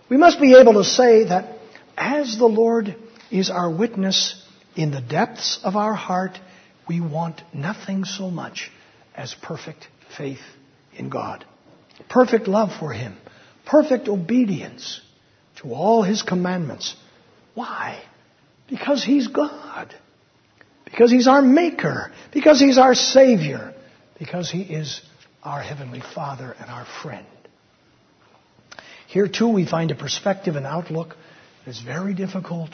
[0.10, 1.58] We must be able to say that
[1.98, 2.96] as the Lord
[3.30, 4.42] is our witness
[4.76, 6.40] in the depths of our heart,
[6.88, 8.72] we want nothing so much
[9.16, 10.42] as perfect faith
[10.96, 11.46] in God,
[12.10, 13.18] perfect love for Him,
[13.66, 15.02] perfect obedience
[15.62, 16.96] to all His commandments.
[17.54, 18.02] Why?
[18.70, 19.94] Because He's God.
[20.86, 22.12] Because He's our Maker.
[22.34, 23.74] Because He's our Savior.
[24.20, 25.02] Because He is
[25.44, 27.26] our Heavenly Father and our friend.
[29.08, 31.16] Here too we find a perspective and outlook
[31.66, 32.72] that's very difficult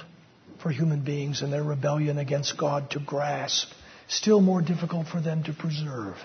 [0.61, 3.72] for human beings in their rebellion against God to grasp,
[4.16, 6.16] still more difficult for them to preserve.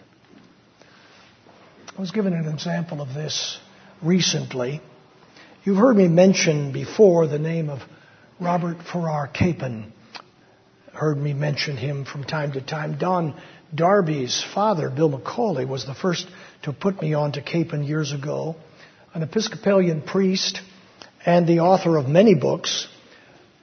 [1.97, 3.59] I was given an example of this
[4.03, 4.81] recently.
[5.65, 7.81] You've heard me mention before the name of
[8.41, 9.93] Robert Farrar Capon.
[10.93, 12.99] Heard me mention him from time to time.
[12.99, 13.41] Don
[13.75, 16.27] Darby's father, Bill McCauley, was the first
[16.63, 18.57] to put me on to Capon years ago.
[19.15, 20.61] An Episcopalian priest
[21.25, 22.87] and the author of many books,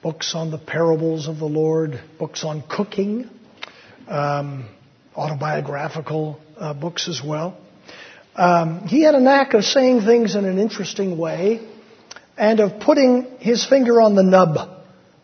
[0.02, 3.30] books on the parables of the Lord, books on cooking,
[4.08, 4.68] um,
[5.14, 7.56] autobiographical uh, books as well.
[8.34, 11.66] Um, he had a knack of saying things in an interesting way
[12.36, 14.58] and of putting his finger on the nub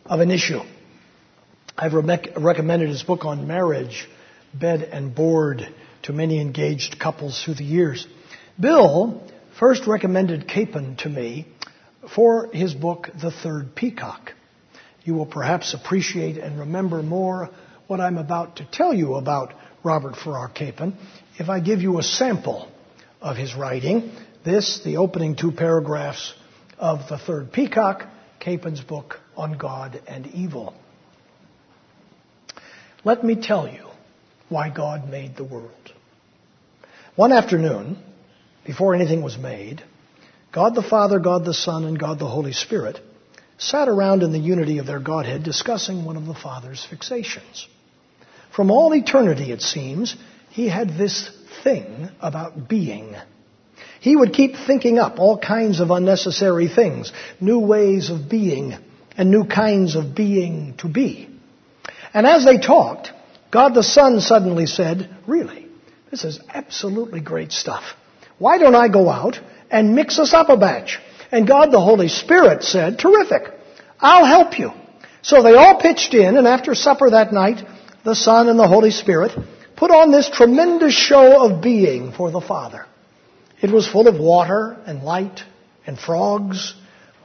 [0.05, 0.61] of an issue.
[1.77, 4.07] I've re- recommended his book on marriage,
[4.53, 5.67] bed and board,
[6.03, 8.05] to many engaged couples through the years.
[8.59, 9.23] Bill
[9.59, 11.47] first recommended Capon to me
[12.15, 14.33] for his book, The Third Peacock.
[15.03, 17.49] You will perhaps appreciate and remember more
[17.87, 19.53] what I'm about to tell you about
[19.83, 20.97] Robert Farrar Capon
[21.37, 22.69] if I give you a sample
[23.21, 24.11] of his writing.
[24.45, 26.33] This, the opening two paragraphs
[26.77, 28.07] of The Third Peacock,
[28.39, 30.73] Capon's book on God and evil.
[33.05, 33.87] Let me tell you
[34.49, 35.71] why God made the world.
[37.15, 37.97] One afternoon,
[38.65, 39.83] before anything was made,
[40.51, 42.99] God the Father, God the Son, and God the Holy Spirit
[43.57, 47.65] sat around in the unity of their Godhead discussing one of the Father's fixations.
[48.55, 50.15] From all eternity, it seems,
[50.49, 51.29] he had this
[51.63, 53.15] thing about being.
[53.99, 58.75] He would keep thinking up all kinds of unnecessary things, new ways of being,
[59.17, 61.29] and new kinds of being to be.
[62.13, 63.11] And as they talked,
[63.49, 65.67] God the Son suddenly said, Really,
[66.11, 67.83] this is absolutely great stuff.
[68.37, 69.39] Why don't I go out
[69.71, 70.99] and mix us up a batch.
[71.33, 73.51] And God the Holy Spirit said, terrific,
[73.99, 74.71] I'll help you.
[75.23, 77.57] So they all pitched in, and after supper that night,
[78.05, 79.31] the Son and the Holy Spirit
[79.75, 82.85] put on this tremendous show of being for the Father.
[83.63, 85.41] It was full of water and light
[85.87, 86.75] and frogs.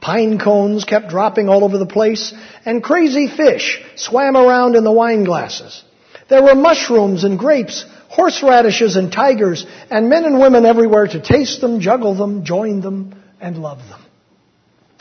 [0.01, 2.33] Pine cones kept dropping all over the place,
[2.65, 5.83] and crazy fish swam around in the wine glasses.
[6.29, 11.61] There were mushrooms and grapes horseradishes and tigers, and men and women everywhere to taste
[11.61, 14.01] them, juggle them, join them, and love them.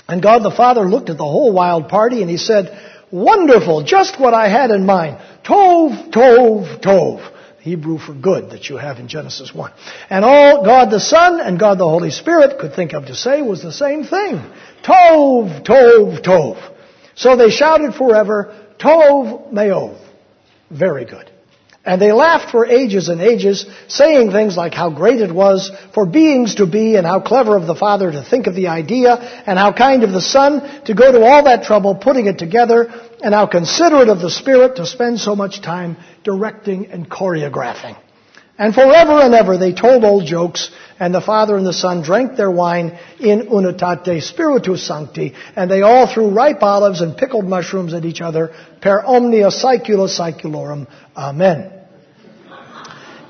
[0.08, 2.76] And God the Father looked at the whole wild party and he said,
[3.10, 5.18] Wonderful, just what I had in mind.
[5.44, 7.34] Tov, Tov, Tov.
[7.60, 9.72] Hebrew for good that you have in Genesis 1.
[10.08, 13.42] And all God the Son and God the Holy Spirit could think of to say
[13.42, 14.36] was the same thing.
[14.82, 16.74] Tov, Tov, Tov.
[17.14, 19.98] So they shouted forever, Tov, Meod.
[20.70, 21.30] Very good.
[21.84, 26.04] And they laughed for ages and ages, saying things like how great it was for
[26.04, 29.58] beings to be, and how clever of the Father to think of the idea, and
[29.58, 33.32] how kind of the Son to go to all that trouble putting it together, and
[33.32, 37.96] how considerate of the Spirit to spend so much time directing and choreographing.
[38.58, 42.36] And forever and ever they told old jokes, and the Father and the Son drank
[42.36, 47.94] their wine in unitate spiritus sancti, and they all threw ripe olives and pickled mushrooms
[47.94, 50.88] at each other, per omnia saecula saeculorum.
[51.16, 51.72] Amen.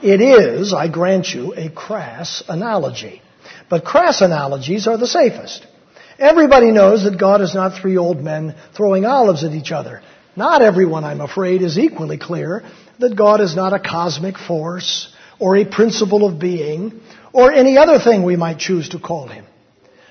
[0.03, 3.21] It is, I grant you, a crass analogy.
[3.69, 5.67] But crass analogies are the safest.
[6.19, 10.01] Everybody knows that God is not three old men throwing olives at each other.
[10.37, 12.65] Not everyone, I'm afraid, is equally clear
[12.99, 17.01] that God is not a cosmic force or a principle of being
[17.33, 19.45] or any other thing we might choose to call him.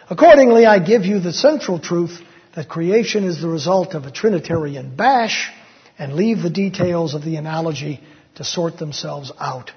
[0.09, 2.19] Accordingly, I give you the central truth
[2.55, 5.51] that creation is the result of a Trinitarian bash
[5.99, 7.99] and leave the details of the analogy
[8.36, 9.71] to sort themselves out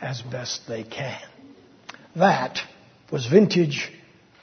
[0.00, 1.20] as best they can.
[2.16, 2.58] That
[3.10, 3.92] was vintage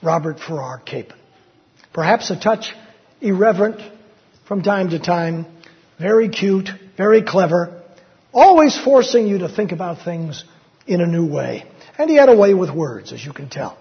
[0.03, 1.17] Robert Farrar Capon.
[1.93, 2.73] Perhaps a touch
[3.19, 3.81] irreverent
[4.47, 5.45] from time to time,
[5.99, 7.81] very cute, very clever,
[8.33, 10.43] always forcing you to think about things
[10.87, 11.65] in a new way.
[11.97, 13.77] And he had a way with words, as you can tell.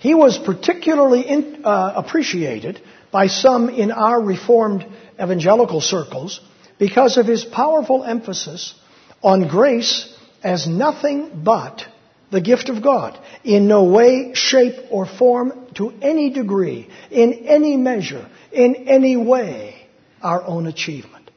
[0.00, 2.80] He was particularly in, uh, appreciated
[3.10, 4.86] by some in our Reformed
[5.20, 6.40] evangelical circles
[6.78, 8.74] because of his powerful emphasis
[9.22, 11.84] on grace as nothing but
[12.30, 17.76] the gift of God, in no way, shape, or form, to any degree, in any
[17.76, 19.86] measure, in any way,
[20.22, 21.30] our own achievement.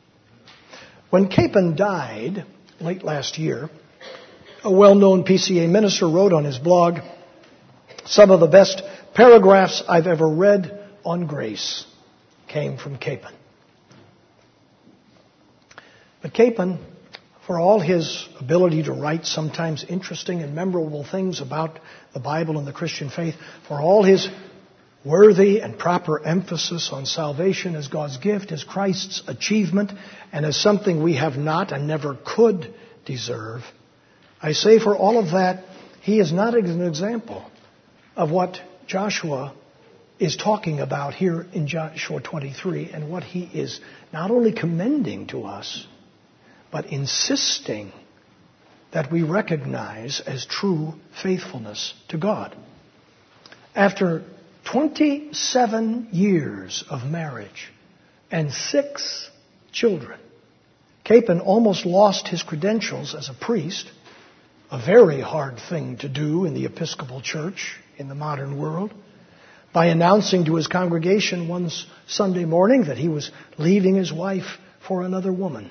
[1.09, 2.45] When Capon died
[2.79, 3.69] late last year,
[4.63, 6.99] a well known PCA minister wrote on his blog
[8.05, 8.81] some of the best
[9.13, 11.85] paragraphs I've ever read on grace
[12.47, 13.33] came from Capon.
[16.21, 16.79] But Capon,
[17.47, 21.79] for all his ability to write sometimes interesting and memorable things about
[22.13, 23.35] the Bible and the Christian faith,
[23.67, 24.29] for all his
[25.03, 29.91] worthy and proper emphasis on salvation as God's gift, as Christ's achievement,
[30.31, 32.73] and as something we have not and never could
[33.05, 33.63] deserve,
[34.41, 35.63] I say for all of that,
[36.01, 37.45] he is not an example
[38.15, 39.53] of what Joshua
[40.19, 43.79] is talking about here in Joshua 23 and what he is
[44.11, 45.85] not only commending to us,
[46.71, 47.91] but insisting
[48.91, 52.55] that we recognize as true faithfulness to God.
[53.75, 54.23] After
[54.71, 57.71] 27 years of marriage
[58.29, 59.29] and six
[59.71, 60.19] children,
[61.03, 63.89] Capon almost lost his credentials as a priest,
[64.71, 68.93] a very hard thing to do in the Episcopal Church in the modern world,
[69.73, 71.69] by announcing to his congregation one
[72.07, 74.57] Sunday morning that he was leaving his wife
[74.87, 75.69] for another woman.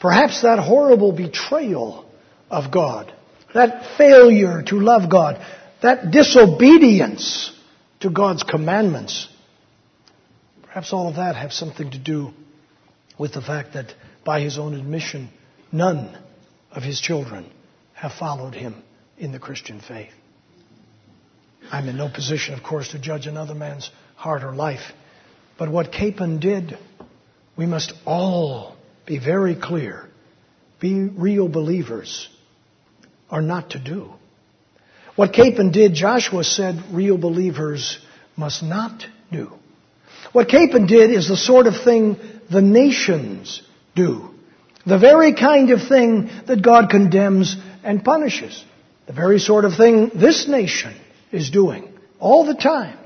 [0.00, 2.04] Perhaps that horrible betrayal
[2.50, 3.12] of God,
[3.54, 5.40] that failure to love God,
[5.80, 7.52] that disobedience
[8.00, 9.28] to God's commandments,
[10.64, 12.32] perhaps all of that have something to do
[13.18, 15.30] with the fact that, by his own admission,
[15.70, 16.18] none
[16.72, 17.50] of his children
[17.94, 18.82] have followed him
[19.16, 20.12] in the Christian faith.
[21.70, 24.92] I'm in no position, of course, to judge another man's heart or life.
[25.58, 26.76] But what Capon did,
[27.56, 28.76] we must all
[29.06, 30.08] be very clear.
[30.80, 32.28] Be real believers
[33.30, 34.12] are not to do.
[35.16, 37.98] What Capon did, Joshua said real believers
[38.36, 39.52] must not do.
[40.32, 42.16] What Capon did is the sort of thing
[42.50, 43.62] the nations
[43.94, 44.30] do.
[44.86, 48.64] The very kind of thing that God condemns and punishes.
[49.06, 50.94] The very sort of thing this nation
[51.30, 52.98] is doing all the time.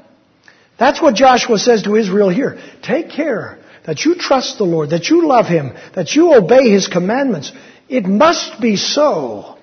[0.78, 2.58] That's what Joshua says to Israel here.
[2.82, 6.86] Take care that you trust the Lord, that you love Him, that you obey His
[6.86, 7.52] commandments.
[7.88, 9.58] It must be so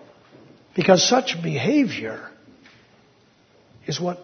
[0.76, 2.30] because such behavior
[3.88, 4.20] is what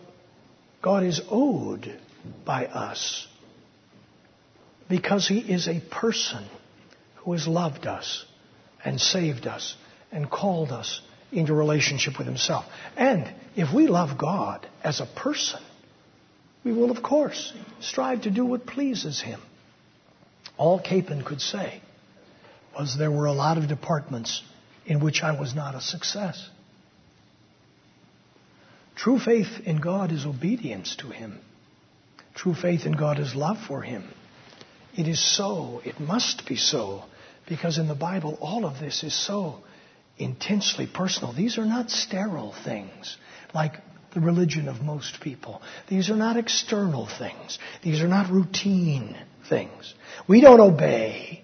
[0.82, 1.98] God is owed
[2.44, 3.28] by us.
[4.90, 6.44] Because He is a person
[7.18, 8.26] who has loved us
[8.84, 9.76] and saved us
[10.12, 11.02] and called us
[11.32, 12.66] into relationship with Himself.
[12.98, 15.62] And if we love God as a person,
[16.64, 19.42] we will, of course, strive to do what pleases Him.
[20.58, 21.82] All Capon could say
[22.78, 24.44] was there were a lot of departments
[24.86, 26.50] in which I was not a success.
[28.96, 31.40] True faith in God is obedience to Him.
[32.36, 34.04] True faith in God is love for Him.
[34.96, 35.82] It is so.
[35.84, 37.04] It must be so.
[37.48, 39.64] Because in the Bible, all of this is so
[40.24, 41.34] intensely personal.
[41.34, 43.18] These are not sterile things
[43.54, 43.74] like
[44.14, 45.62] the religion of most people.
[45.90, 47.60] These are not external things.
[47.84, 49.18] These are not routine
[49.50, 49.94] things.
[50.28, 51.44] We don't obey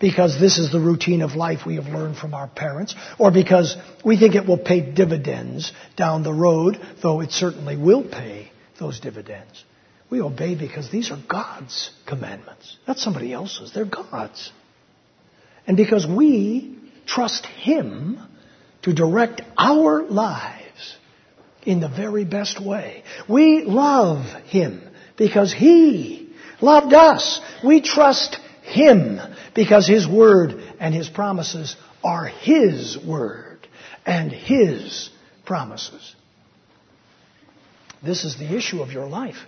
[0.00, 3.76] because this is the routine of life we have learned from our parents, or because
[4.04, 9.00] we think it will pay dividends down the road, though it certainly will pay those
[9.00, 9.64] dividends.
[10.08, 13.72] We obey because these are God's commandments, not somebody else's.
[13.74, 14.52] They're God's.
[15.66, 16.77] And because we
[17.08, 18.20] trust Him
[18.82, 20.96] to direct our lives
[21.64, 23.02] in the very best way.
[23.28, 24.82] We love Him
[25.16, 27.40] because He loved us.
[27.64, 29.18] We trust Him
[29.54, 33.66] because His Word and His promises are His Word
[34.06, 35.10] and His
[35.44, 36.14] promises.
[38.04, 39.38] This is the issue of your life.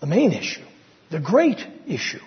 [0.00, 0.64] The main issue.
[1.10, 2.20] The great issue.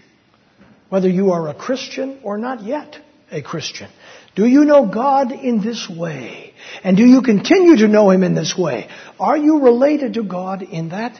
[0.89, 2.99] Whether you are a Christian or not yet
[3.31, 3.89] a Christian.
[4.35, 6.53] Do you know God in this way?
[6.83, 8.89] And do you continue to know Him in this way?
[9.19, 11.19] Are you related to God in that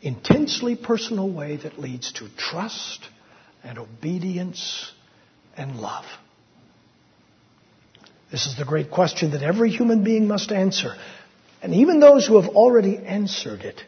[0.00, 3.00] intensely personal way that leads to trust
[3.62, 4.92] and obedience
[5.56, 6.04] and love?
[8.30, 10.94] This is the great question that every human being must answer.
[11.62, 13.82] And even those who have already answered it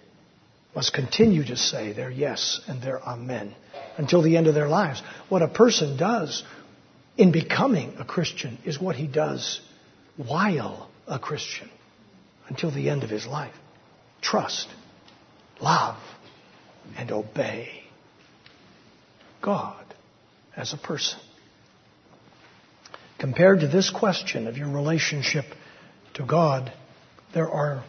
[0.75, 3.55] must continue to say their yes and their amen
[3.99, 5.03] until the end of their lives.
[5.29, 6.43] What a person does
[7.21, 9.61] in becoming a Christian is what he does
[10.17, 11.69] while a Christian
[12.49, 13.53] until the end of his life.
[14.23, 14.69] Trust,
[15.61, 15.99] love,
[16.97, 17.83] and obey
[19.43, 19.85] God
[20.57, 21.21] as a person.
[23.19, 25.45] Compared to this question of your relationship
[26.15, 26.73] to God,
[27.35, 27.85] there are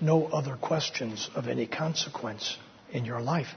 [0.00, 2.56] no other questions of any consequence
[2.90, 3.54] in your life,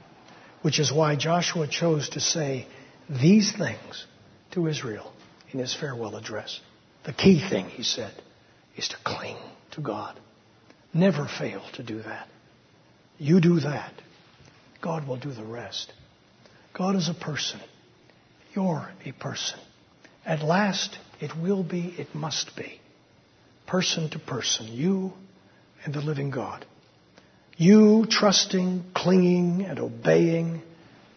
[0.62, 2.68] which is why Joshua chose to say
[3.10, 4.06] these things
[4.52, 5.12] to Israel
[5.52, 6.60] in his farewell address.
[7.04, 8.12] The key thing, he said,
[8.76, 9.36] is to cling
[9.72, 10.18] to God.
[10.92, 12.28] Never fail to do that.
[13.18, 13.92] You do that,
[14.80, 15.92] God will do the rest.
[16.74, 17.60] God is a person.
[18.54, 19.58] You're a person.
[20.24, 22.80] At last, it will be, it must be.
[23.66, 25.12] Person to person, you
[25.84, 26.66] and the living God.
[27.56, 30.62] You trusting, clinging, and obeying,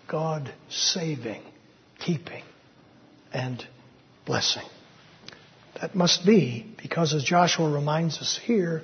[0.07, 1.41] God saving,
[1.99, 2.43] keeping,
[3.33, 3.65] and
[4.29, 4.69] blessing.
[5.81, 8.83] That must be because, as Joshua reminds us here,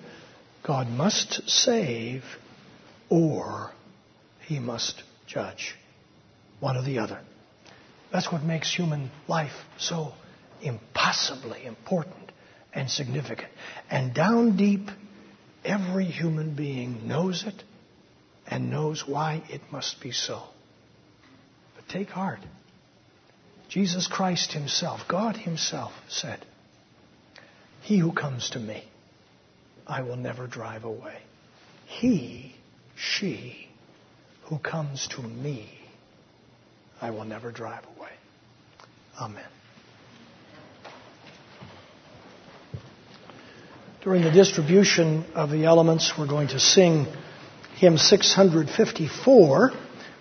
[0.63, 2.23] God must save
[3.09, 3.69] or
[4.47, 5.75] he must judge.
[6.59, 7.19] One or the other.
[8.11, 10.13] That's what makes human life so
[10.63, 12.31] impossibly important
[12.73, 13.51] and significant.
[13.91, 14.89] And down deep,
[15.63, 17.63] every human being knows it
[18.47, 20.41] and knows why it must be so.
[21.75, 22.39] But take heart.
[23.75, 26.39] Jesus Christ Himself, God Himself, said,
[27.81, 28.85] He who comes to me,
[29.85, 31.17] I will never drive away.
[31.85, 32.55] He,
[32.95, 33.67] she,
[34.43, 35.69] who comes to me,
[37.01, 38.11] I will never drive away.
[39.19, 39.43] Amen.
[44.05, 47.07] During the distribution of the elements, we're going to sing
[47.75, 49.71] hymn 654.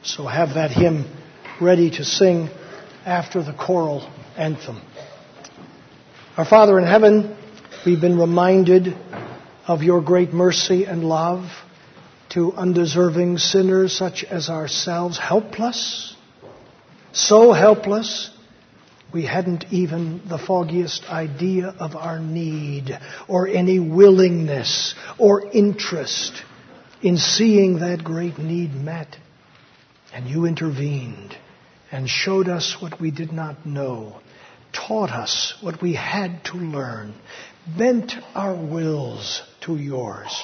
[0.03, 1.05] So have that hymn
[1.61, 2.49] ready to sing
[3.05, 4.01] after the choral
[4.37, 4.81] anthem.
[6.37, 7.37] Our Father in heaven,
[7.85, 8.97] we've been reminded
[9.67, 11.51] of your great mercy and love
[12.31, 16.17] to undeserving sinners such as ourselves, helpless,
[17.13, 18.31] so helpless,
[19.13, 22.99] we hadn't even the foggiest idea of our need
[23.29, 26.43] or any willingness or interest
[27.01, 29.17] in seeing that great need met.
[30.13, 31.37] And you intervened
[31.91, 34.21] and showed us what we did not know,
[34.73, 37.15] taught us what we had to learn,
[37.79, 40.43] bent our wills to yours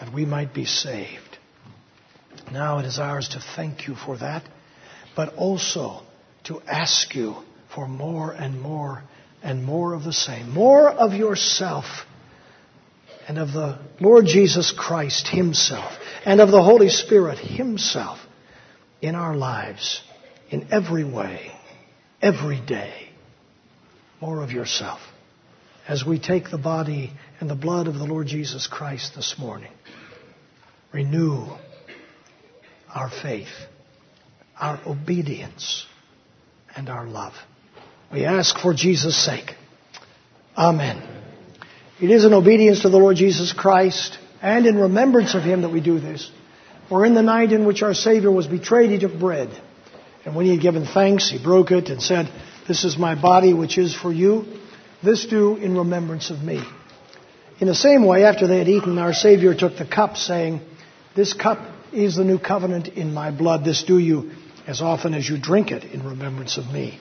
[0.00, 1.38] that we might be saved.
[2.52, 4.44] Now it is ours to thank you for that,
[5.14, 6.02] but also
[6.44, 7.36] to ask you
[7.74, 9.02] for more and more
[9.42, 11.84] and more of the same, more of yourself
[13.28, 15.92] and of the Lord Jesus Christ Himself
[16.24, 18.18] and of the Holy Spirit Himself
[19.02, 20.02] in our lives
[20.50, 21.52] in every way,
[22.22, 23.08] every day,
[24.20, 25.00] more of yourself
[25.88, 29.70] as we take the body and the blood of the Lord Jesus Christ this morning.
[30.92, 31.46] Renew
[32.92, 33.48] our faith,
[34.58, 35.86] our obedience,
[36.74, 37.34] and our love.
[38.12, 39.52] We ask for Jesus' sake.
[40.56, 41.02] Amen.
[42.00, 45.70] It is in obedience to the Lord Jesus Christ and in remembrance of Him that
[45.70, 46.30] we do this.
[46.88, 49.50] For in the night in which our Savior was betrayed, He took bread.
[50.26, 52.28] And when he had given thanks, he broke it and said,
[52.66, 54.44] This is my body, which is for you.
[55.02, 56.62] This do in remembrance of me.
[57.60, 60.60] In the same way, after they had eaten, our Savior took the cup, saying,
[61.14, 61.60] This cup
[61.92, 63.64] is the new covenant in my blood.
[63.64, 64.32] This do you
[64.66, 66.98] as often as you drink it in remembrance of me.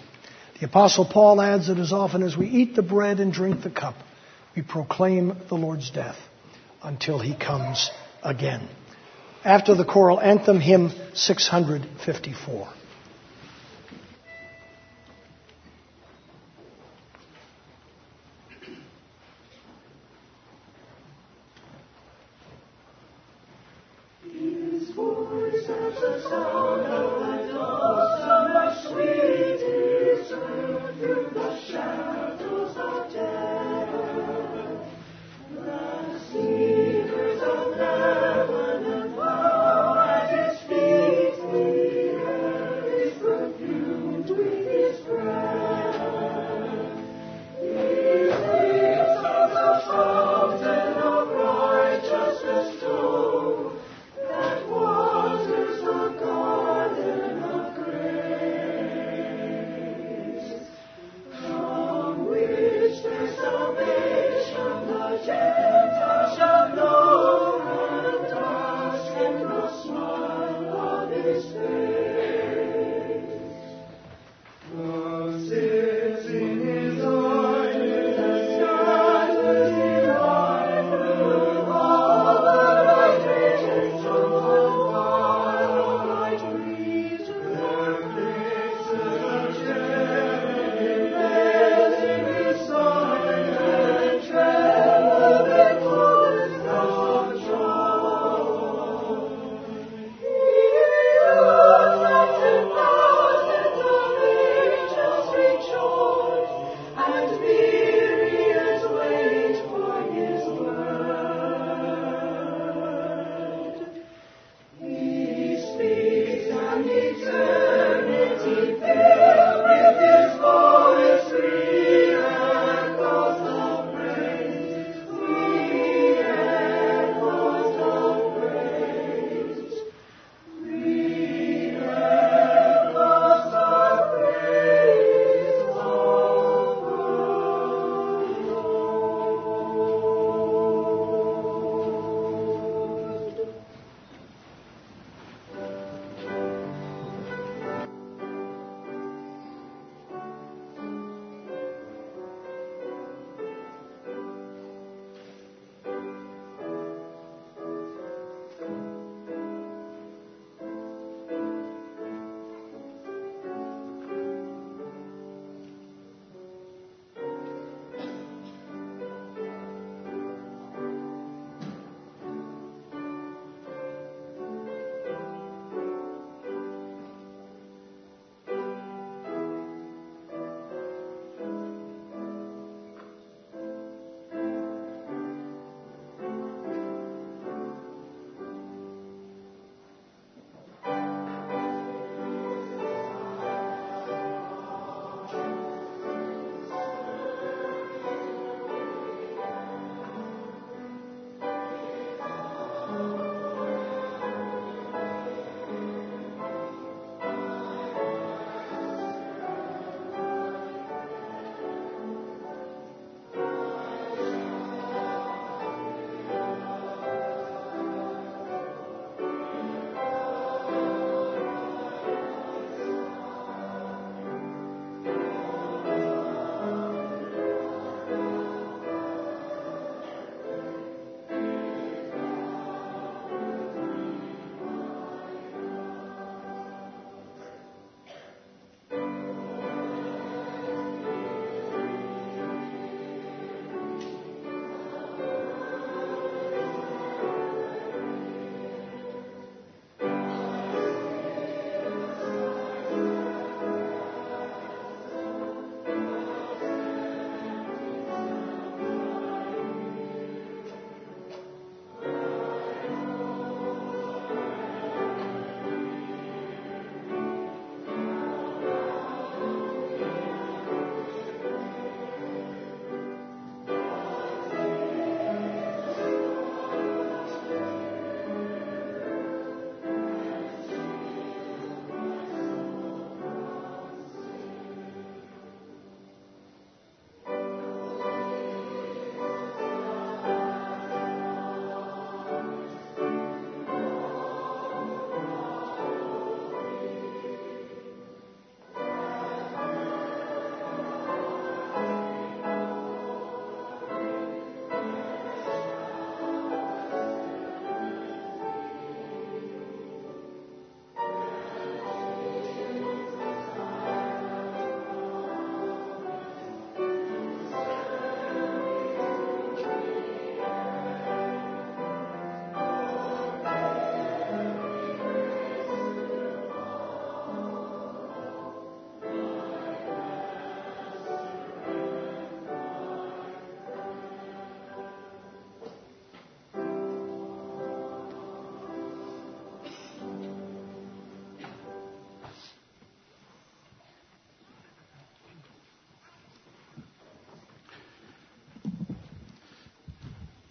[0.60, 3.72] The Apostle Paul adds that as often as we eat the bread and drink the
[3.72, 3.96] cup,
[4.56, 6.18] we proclaim the Lord's death
[6.84, 7.90] until he comes
[8.22, 8.70] again.
[9.44, 12.68] After the choral anthem, hymn 654.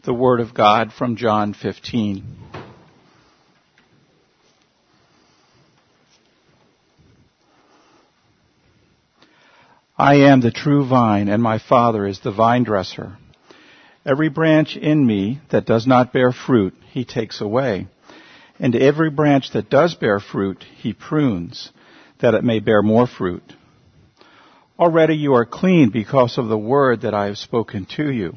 [0.05, 2.24] The Word of God from John 15.
[9.96, 13.16] I am the true vine, and my Father is the vine dresser.
[14.05, 17.86] Every branch in me that does not bear fruit, he takes away.
[18.59, 21.70] And every branch that does bear fruit, he prunes,
[22.20, 23.55] that it may bear more fruit.
[24.78, 28.36] Already you are clean because of the word that I have spoken to you.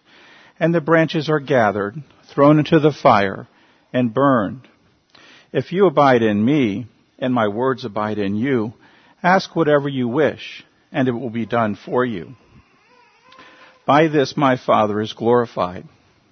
[0.61, 1.95] and the branches are gathered,
[2.31, 3.47] thrown into the fire,
[3.91, 4.67] and burned.
[5.51, 6.85] If you abide in me,
[7.17, 8.75] and my words abide in you,
[9.23, 12.35] ask whatever you wish, and it will be done for you.
[13.87, 15.85] By this my Father is glorified,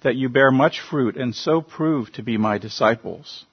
[0.04, 3.44] that you bear much fruit and so prove to be my disciples.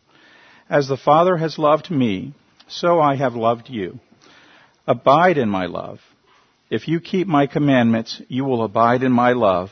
[0.70, 2.36] As the Father has loved me,
[2.68, 4.00] so I have loved you.
[4.86, 6.02] Abide in my love.
[6.70, 9.72] If you keep my commandments, you will abide in my love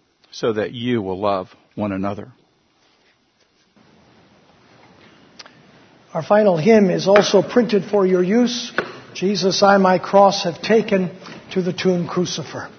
[0.31, 2.31] so that you will love one another.
[6.13, 8.71] Our final hymn is also printed for your use.
[9.13, 11.11] Jesus, I my cross have taken
[11.51, 12.69] to the tune Crucifer.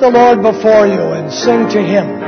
[0.00, 2.19] The Lord before you and sing to Him.